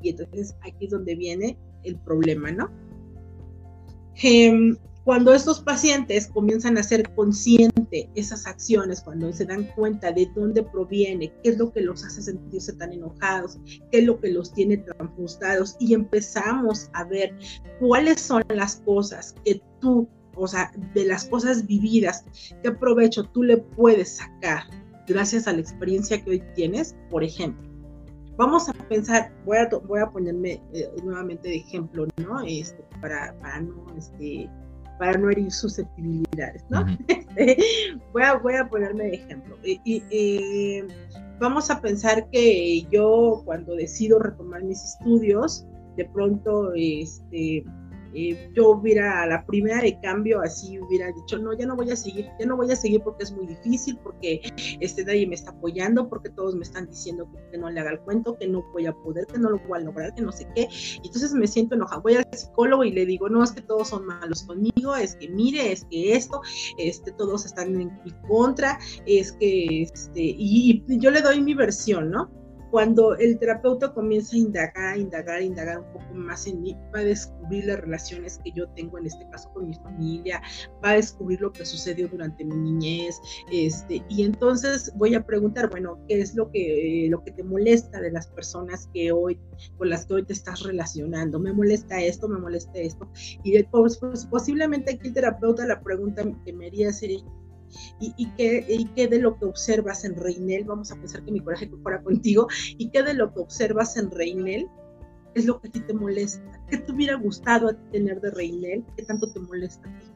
[0.02, 2.70] Y entonces aquí es donde viene el problema, ¿no?
[4.22, 10.30] Em, cuando estos pacientes comienzan a ser conscientes esas acciones, cuando se dan cuenta de
[10.34, 13.58] dónde proviene, qué es lo que los hace sentirse tan enojados,
[13.90, 17.36] qué es lo que los tiene tan frustrados y empezamos a ver
[17.80, 22.24] cuáles son las cosas que tú, o sea, de las cosas vividas,
[22.62, 24.62] qué provecho tú le puedes sacar
[25.06, 27.68] gracias a la experiencia que hoy tienes, por ejemplo.
[28.36, 32.40] Vamos a pensar, voy a, voy a ponerme eh, nuevamente de ejemplo, ¿no?
[32.40, 34.50] Este, para, para no este,
[34.98, 36.84] para no herir susceptibilidades, ¿no?
[37.08, 37.56] Este,
[38.12, 39.56] voy, a, voy a ponerme de ejemplo.
[39.64, 40.82] Y,
[41.40, 45.66] vamos a pensar que yo cuando decido retomar mis estudios,
[45.96, 47.64] de pronto, este,
[48.14, 51.90] eh, yo hubiera a la primera de cambio así hubiera dicho, no, ya no voy
[51.90, 54.40] a seguir, ya no voy a seguir porque es muy difícil, porque
[54.80, 58.00] este, nadie me está apoyando, porque todos me están diciendo que, no le haga el
[58.00, 60.46] cuento, que no voy a poder, que no lo voy a lograr, que no sé
[60.54, 60.68] qué.
[61.02, 62.00] Y entonces me siento enojada.
[62.00, 65.28] Voy al psicólogo y le digo, no, es que todos son malos conmigo, es que
[65.28, 66.40] mire, es que esto,
[66.78, 72.10] este, todos están en mi contra, es que, este, y yo le doy mi versión,
[72.10, 72.43] ¿no?
[72.74, 77.04] Cuando el terapeuta comienza a indagar, indagar, indagar un poco más en mí, va a
[77.04, 80.42] descubrir las relaciones que yo tengo, en este caso con mi familia,
[80.84, 83.20] va a descubrir lo que sucedió durante mi niñez,
[83.52, 88.00] este, y entonces voy a preguntar, bueno, ¿qué es lo que, lo que te molesta
[88.00, 89.38] de las personas que hoy,
[89.78, 91.38] con las que hoy te estás relacionando?
[91.38, 92.26] ¿Me molesta esto?
[92.26, 93.08] ¿Me molesta esto?
[93.44, 97.20] Y después, pues, posiblemente aquí el terapeuta la pregunta que me haría sería,
[98.00, 102.02] y, qué, de lo que observas en Reinel, vamos a pensar que mi coraje fuera
[102.02, 102.48] contigo,
[102.78, 104.68] y qué de lo que observas en Reinel
[105.34, 108.84] es lo que a ti te molesta, qué te hubiera gustado a tener de Reinel,
[108.96, 110.06] qué tanto te molesta a ti.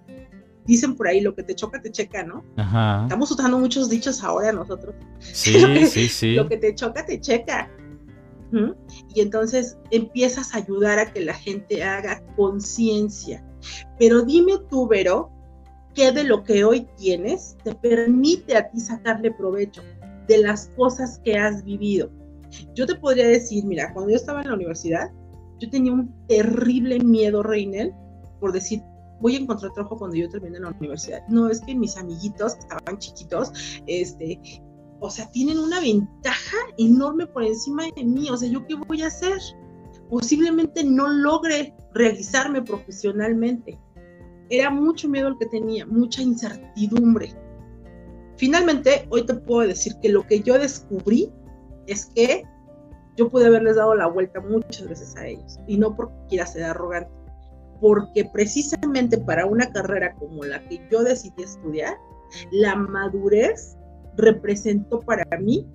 [0.67, 2.45] Dicen por ahí, lo que te choca, te checa, ¿no?
[3.03, 4.95] Estamos usando muchos dichos ahora nosotros.
[5.19, 5.55] Sí,
[5.87, 6.35] sí, sí.
[6.35, 7.71] Lo que te choca, te checa.
[9.15, 13.45] Y entonces empiezas a ayudar a que la gente haga conciencia.
[13.99, 15.31] Pero dime tú, Vero,
[15.99, 19.83] qué de lo que hoy tienes te permite a ti sacarle provecho
[20.29, 22.09] de las cosas que has vivido.
[22.77, 25.11] Yo te podría decir, mira, cuando yo estaba en la universidad,
[25.59, 27.93] yo tenía un terrible miedo, Reinel,
[28.39, 28.81] por decir,
[29.21, 31.27] voy a encontrar trabajo cuando yo termine la universidad.
[31.27, 33.53] No, es que mis amiguitos que estaban chiquitos,
[33.89, 34.41] este,
[35.01, 38.31] o sea, tienen una ventaja enorme por encima de mí.
[38.31, 39.37] O sea, ¿yo qué voy a hacer?
[40.09, 43.81] Posiblemente no logre realizarme profesionalmente.
[44.51, 47.33] Era mucho miedo el que tenía, mucha incertidumbre.
[48.37, 51.33] Finalmente, hoy te puedo decir que lo que yo descubrí
[51.87, 52.45] es que
[53.17, 55.59] yo pude haberles dado la vuelta muchas veces a ellos.
[55.67, 57.11] Y no porque quiera ser arrogante,
[57.81, 61.97] porque precisamente para una carrera como la que yo decidí estudiar,
[62.53, 63.77] la madurez
[64.17, 65.67] representó para mí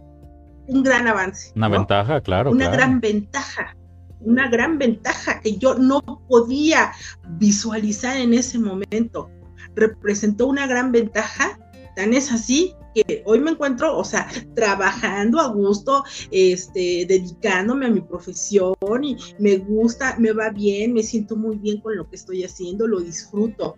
[0.68, 1.52] un gran avance.
[1.56, 2.52] Una ventaja, claro.
[2.52, 3.76] Una gran ventaja,
[4.24, 6.92] una gran ventaja que yo no podía
[7.38, 9.30] visualizar en ese momento.
[9.76, 11.60] Representó una gran ventaja,
[11.96, 17.90] tan es así que hoy me encuentro, o sea, trabajando a gusto, este, dedicándome a
[17.90, 22.16] mi profesión y me gusta, me va bien, me siento muy bien con lo que
[22.16, 23.78] estoy haciendo, lo disfruto.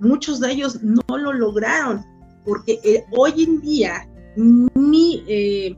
[0.00, 2.04] Muchos de ellos no lo lograron
[2.44, 5.76] porque eh, hoy en día mi, eh,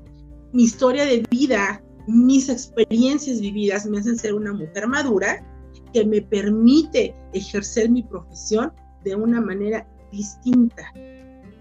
[0.52, 5.44] mi historia de vida, mis experiencias vividas me hacen ser una mujer madura
[5.92, 8.72] que me permite ejercer mi profesión
[9.04, 10.92] de una manera distinta.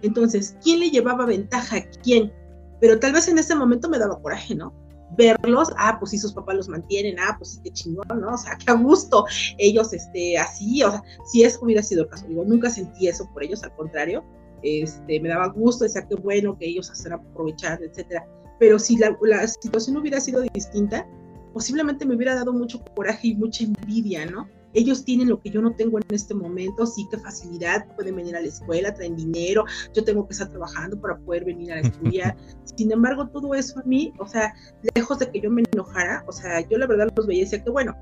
[0.01, 2.31] Entonces, ¿quién le llevaba ventaja a quién?
[2.79, 4.73] Pero tal vez en ese momento me daba coraje, ¿no?
[5.17, 8.33] Verlos, ah, pues sí, sus papás los mantienen, ah, pues qué chingón, ¿no?
[8.33, 9.25] O sea, qué a gusto,
[9.57, 13.29] ellos, este, así, o sea, si eso hubiera sido el caso, digo, nunca sentí eso
[13.33, 14.23] por ellos, al contrario,
[14.63, 18.27] este, me daba gusto, decía que bueno que ellos hacen aprovechar, etcétera.
[18.59, 21.07] Pero si la, la, situación hubiera sido distinta,
[21.53, 24.47] posiblemente me hubiera dado mucho coraje y mucha envidia, ¿no?
[24.73, 28.35] Ellos tienen lo que yo no tengo en este momento, sí, qué facilidad, pueden venir
[28.35, 32.35] a la escuela, traen dinero, yo tengo que estar trabajando para poder venir a estudiar.
[32.75, 34.53] Sin embargo, todo eso a mí, o sea,
[34.93, 37.63] lejos de que yo me enojara, o sea, yo la verdad los veía y decía
[37.63, 37.95] que bueno,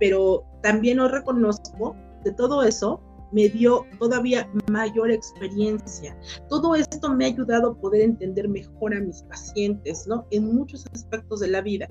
[0.00, 1.94] pero también os reconozco
[2.24, 3.00] de todo eso,
[3.32, 6.16] me dio todavía mayor experiencia.
[6.48, 10.26] Todo esto me ha ayudado a poder entender mejor a mis pacientes, ¿no?
[10.30, 11.88] En muchos aspectos de la vida.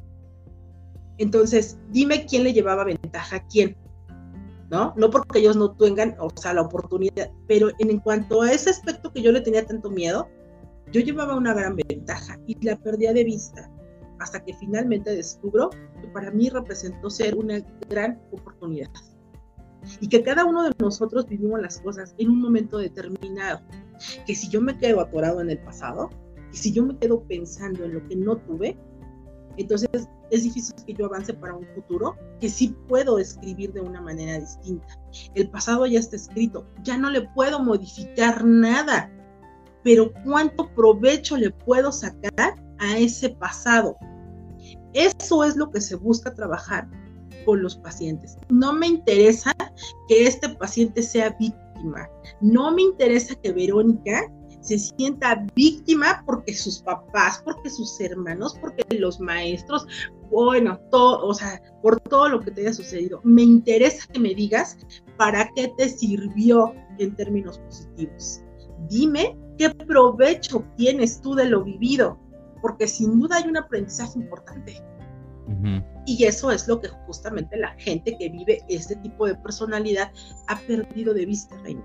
[1.18, 3.76] Entonces, dime quién le llevaba ventaja a quién,
[4.70, 4.94] ¿no?
[4.98, 9.12] No porque ellos no tengan, o sea, la oportunidad, pero en cuanto a ese aspecto
[9.12, 10.28] que yo le tenía tanto miedo,
[10.92, 13.72] yo llevaba una gran ventaja y la perdía de vista
[14.20, 15.70] hasta que finalmente descubro
[16.02, 17.60] que para mí representó ser una
[17.90, 18.90] gran oportunidad
[20.00, 23.62] y que cada uno de nosotros vivimos las cosas en un momento determinado.
[24.26, 26.10] Que si yo me quedo atorado en el pasado,
[26.52, 28.78] y si yo me quedo pensando en lo que no tuve,
[29.58, 29.90] entonces
[30.32, 34.40] es difícil que yo avance para un futuro que sí puedo escribir de una manera
[34.40, 35.00] distinta.
[35.34, 39.12] El pasado ya está escrito, ya no le puedo modificar nada,
[39.84, 43.96] pero cuánto provecho le puedo sacar a ese pasado.
[44.94, 46.88] Eso es lo que se busca trabajar
[47.46, 48.38] con los pacientes.
[48.50, 49.54] No me interesa
[50.08, 52.10] que este paciente sea víctima.
[52.42, 54.32] No me interesa que Verónica
[54.66, 59.86] se sienta víctima porque sus papás, porque sus hermanos, porque los maestros,
[60.32, 63.22] bueno, todo, o sea, por todo lo que te haya sucedido.
[63.24, 64.78] Me interesa que me digas
[65.18, 68.42] para qué te sirvió en términos positivos.
[68.90, 72.20] Dime qué provecho tienes tú de lo vivido,
[72.62, 74.84] porque sin duda hay un aprendizaje importante.
[76.06, 80.12] Y eso es lo que justamente la gente que vive este tipo de personalidad
[80.48, 81.84] ha perdido de vista, Reina.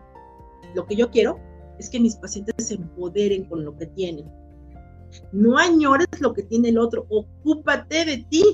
[0.74, 1.38] Lo que yo quiero
[1.78, 4.30] es que mis pacientes se empoderen con lo que tienen.
[5.32, 8.44] No añores lo que tiene el otro, ocúpate de ti,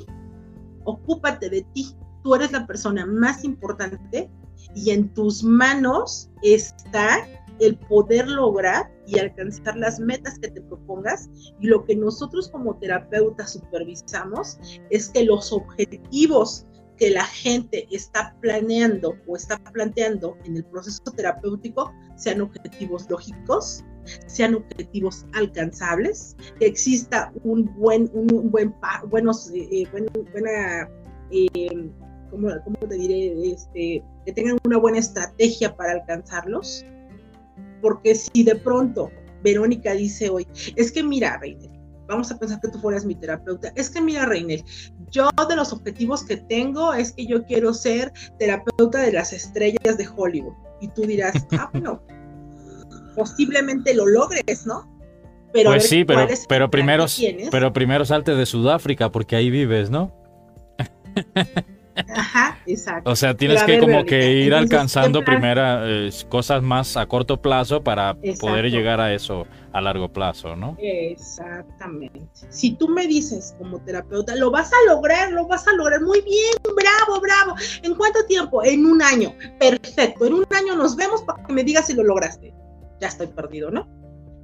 [0.84, 1.94] ocúpate de ti.
[2.22, 4.30] Tú eres la persona más importante
[4.74, 7.26] y en tus manos está
[7.60, 11.28] el poder lograr y alcanzar las metas que te propongas.
[11.60, 14.58] Y lo que nosotros como terapeutas supervisamos
[14.90, 21.02] es que los objetivos que la gente está planeando o está planteando en el proceso
[21.14, 23.84] terapéutico sean objetivos lógicos,
[24.26, 28.74] sean objetivos alcanzables, que exista un buen, un, buen,
[29.08, 29.86] buenos, eh, eh,
[30.32, 30.88] buena,
[31.30, 31.90] eh,
[32.30, 32.48] ¿cómo,
[32.88, 33.52] te diré?
[33.52, 36.84] Este, que tengan una buena estrategia para alcanzarlos
[37.80, 39.10] porque si de pronto
[39.42, 40.46] Verónica dice hoy,
[40.76, 41.70] es que mira, Reiner,
[42.06, 44.62] vamos a pensar que tú fueras mi terapeuta, es que mira, Reiner,
[45.10, 49.96] yo de los objetivos que tengo es que yo quiero ser terapeuta de las estrellas
[49.96, 50.54] de Hollywood.
[50.80, 52.02] Y tú dirás, ah, bueno,
[53.14, 54.92] posiblemente lo logres, ¿no?
[55.52, 57.06] Pero pues sí, pero, pero primero,
[57.50, 60.12] pero primero salte de Sudáfrica porque ahí vives, ¿no?
[62.14, 63.10] Ajá, exacto.
[63.10, 67.82] O sea, tienes que como que ir alcanzando primera eh, cosas más a corto plazo
[67.82, 70.76] para poder llegar a eso a largo plazo, ¿no?
[70.78, 72.20] Exactamente.
[72.48, 76.20] Si tú me dices como terapeuta, lo vas a lograr, lo vas a lograr muy
[76.22, 77.54] bien, bravo, bravo.
[77.82, 78.64] ¿En cuánto tiempo?
[78.64, 79.34] En un año.
[79.58, 80.26] Perfecto.
[80.26, 82.54] En un año nos vemos para que me digas si lo lograste.
[83.00, 83.86] Ya estoy perdido, ¿no?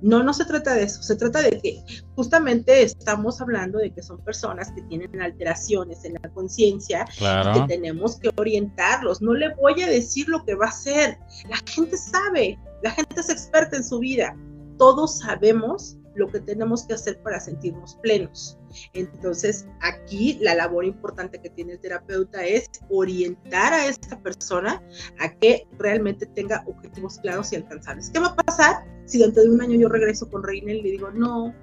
[0.03, 1.83] No, no se trata de eso, se trata de que
[2.17, 7.67] justamente estamos hablando de que son personas que tienen alteraciones en la conciencia y que
[7.69, 9.23] tenemos que orientarlos.
[9.23, 11.19] No le voy a decir lo que va a hacer.
[11.49, 14.37] La gente sabe, la gente es experta en su vida.
[14.77, 18.59] Todos sabemos lo que tenemos que hacer para sentirnos plenos.
[18.93, 24.83] Entonces, aquí la labor importante que tiene el terapeuta es orientar a esta persona
[25.21, 28.11] a que realmente tenga objetivos claros y alcanzables.
[28.11, 30.91] ¿Qué va a pasar si dentro de un año yo regreso con Reina y le
[30.91, 31.55] digo, no,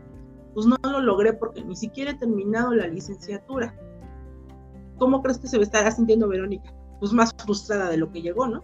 [0.53, 3.75] pues no lo logré porque ni siquiera he terminado la licenciatura?
[4.97, 6.73] ¿Cómo crees que se estará sintiendo Verónica?
[6.99, 8.61] Pues más frustrada de lo que llegó, ¿no?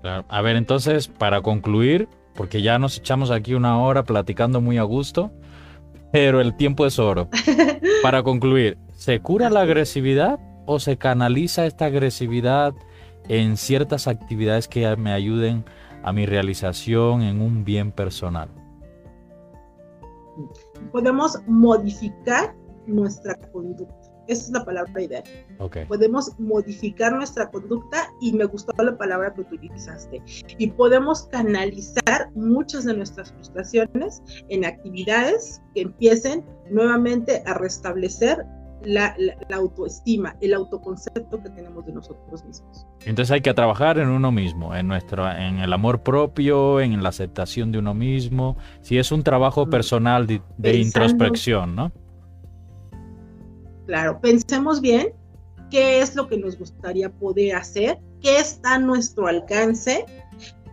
[0.00, 0.24] Claro.
[0.28, 4.82] A ver, entonces, para concluir, porque ya nos echamos aquí una hora platicando muy a
[4.82, 5.30] gusto,
[6.12, 7.28] pero el tiempo es oro.
[8.02, 12.74] Para concluir, ¿se cura la agresividad o se canaliza esta agresividad
[13.28, 15.64] en ciertas actividades que me ayuden
[16.02, 18.48] a mi realización en un bien personal?
[20.92, 22.54] Podemos modificar
[22.86, 24.03] nuestra conducta.
[24.28, 25.24] Esa es la palabra ideal.
[25.88, 30.22] Podemos modificar nuestra conducta y me gustó la palabra que utilizaste.
[30.58, 38.44] Y podemos canalizar muchas de nuestras frustraciones en actividades que empiecen nuevamente a restablecer
[38.84, 39.16] la,
[39.54, 42.86] autoestima, el autoconcepto que tenemos de nosotros mismos.
[43.06, 47.08] Entonces hay que trabajar en uno mismo, en nuestro, en el amor propio, en la
[47.08, 48.56] aceptación de uno mismo.
[48.82, 51.92] Si es un trabajo personal de introspección, ¿no?
[53.86, 55.12] Claro, pensemos bien
[55.70, 60.06] qué es lo que nos gustaría poder hacer, qué está a nuestro alcance,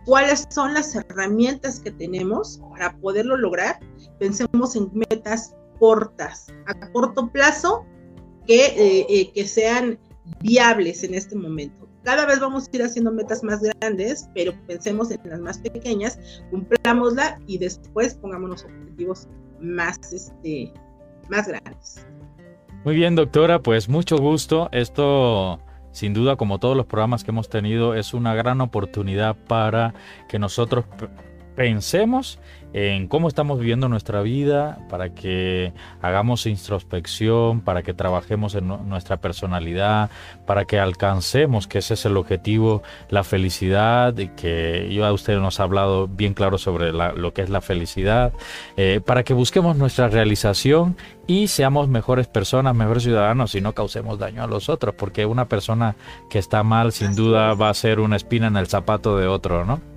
[0.04, 3.78] cuáles son las herramientas que tenemos para poderlo lograr.
[4.18, 7.84] Pensemos en metas cortas, a corto plazo,
[8.46, 9.98] que, eh, eh, que sean
[10.40, 11.88] viables en este momento.
[12.04, 16.18] Cada vez vamos a ir haciendo metas más grandes, pero pensemos en las más pequeñas,
[16.50, 19.28] cumplámosla y después pongámonos objetivos
[19.60, 20.72] más, este,
[21.28, 22.04] más grandes.
[22.84, 24.68] Muy bien, doctora, pues mucho gusto.
[24.72, 25.60] Esto,
[25.92, 29.94] sin duda, como todos los programas que hemos tenido, es una gran oportunidad para
[30.28, 30.84] que nosotros
[31.54, 32.40] pensemos
[32.72, 39.18] en cómo estamos viviendo nuestra vida, para que hagamos introspección, para que trabajemos en nuestra
[39.18, 40.10] personalidad,
[40.46, 45.38] para que alcancemos, que ese es el objetivo, la felicidad, y que yo a usted
[45.38, 48.32] nos ha hablado bien claro sobre lo que es la felicidad,
[48.76, 50.96] eh, para que busquemos nuestra realización
[51.26, 55.48] y seamos mejores personas, mejores ciudadanos y no causemos daño a los otros, porque una
[55.48, 55.96] persona
[56.30, 59.64] que está mal sin duda va a ser una espina en el zapato de otro,
[59.64, 59.91] ¿no?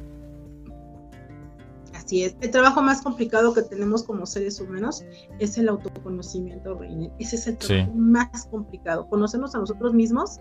[2.05, 2.35] Así es.
[2.39, 5.03] El trabajo más complicado que tenemos como seres humanos
[5.39, 7.09] es el autoconocimiento, Reina.
[7.17, 9.07] Ese es el trabajo más complicado.
[9.09, 10.39] Conocernos a nosotros mismos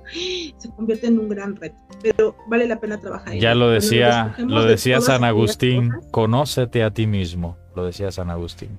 [0.58, 3.34] se convierte en un gran reto, pero vale la pena trabajar.
[3.36, 8.78] Ya lo decía, lo decía San Agustín, conócete a ti mismo, lo decía San Agustín.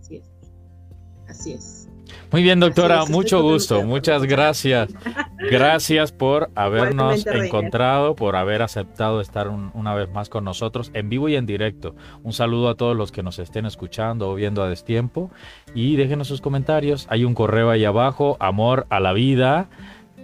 [0.00, 0.30] Así es.
[1.28, 1.77] Así es.
[2.30, 4.90] Muy bien, doctora, mucho gusto, muchas gracias.
[5.38, 11.28] Gracias por habernos encontrado, por haber aceptado estar una vez más con nosotros en vivo
[11.28, 11.94] y en directo.
[12.22, 15.30] Un saludo a todos los que nos estén escuchando o viendo a destiempo
[15.74, 17.06] y déjenos sus comentarios.
[17.08, 19.68] Hay un correo ahí abajo, amor a la vida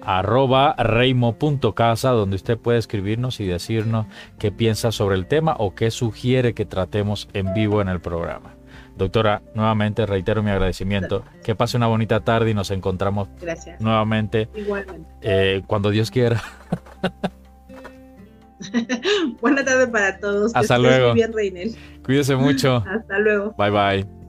[0.06, 4.06] arroba reimo.casa donde usted puede escribirnos y decirnos
[4.38, 8.53] qué piensa sobre el tema o qué sugiere que tratemos en vivo en el programa.
[8.96, 11.24] Doctora, nuevamente reitero mi agradecimiento.
[11.42, 13.28] Que pase una bonita tarde y nos encontramos
[13.80, 14.48] nuevamente.
[14.54, 15.08] Igualmente.
[15.22, 16.42] Eh, cuando Dios quiera.
[19.40, 20.54] Buena tarde para todos.
[20.54, 21.12] Hasta luego.
[21.14, 21.76] bien, Reinel.
[22.04, 22.84] Cuídese mucho.
[22.86, 23.54] Hasta luego.
[23.58, 24.23] Bye bye.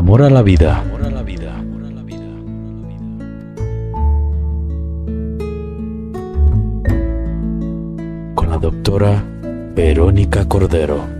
[0.00, 0.82] Amor a la vida.
[8.34, 9.22] Con la doctora
[9.74, 11.19] Verónica Cordero.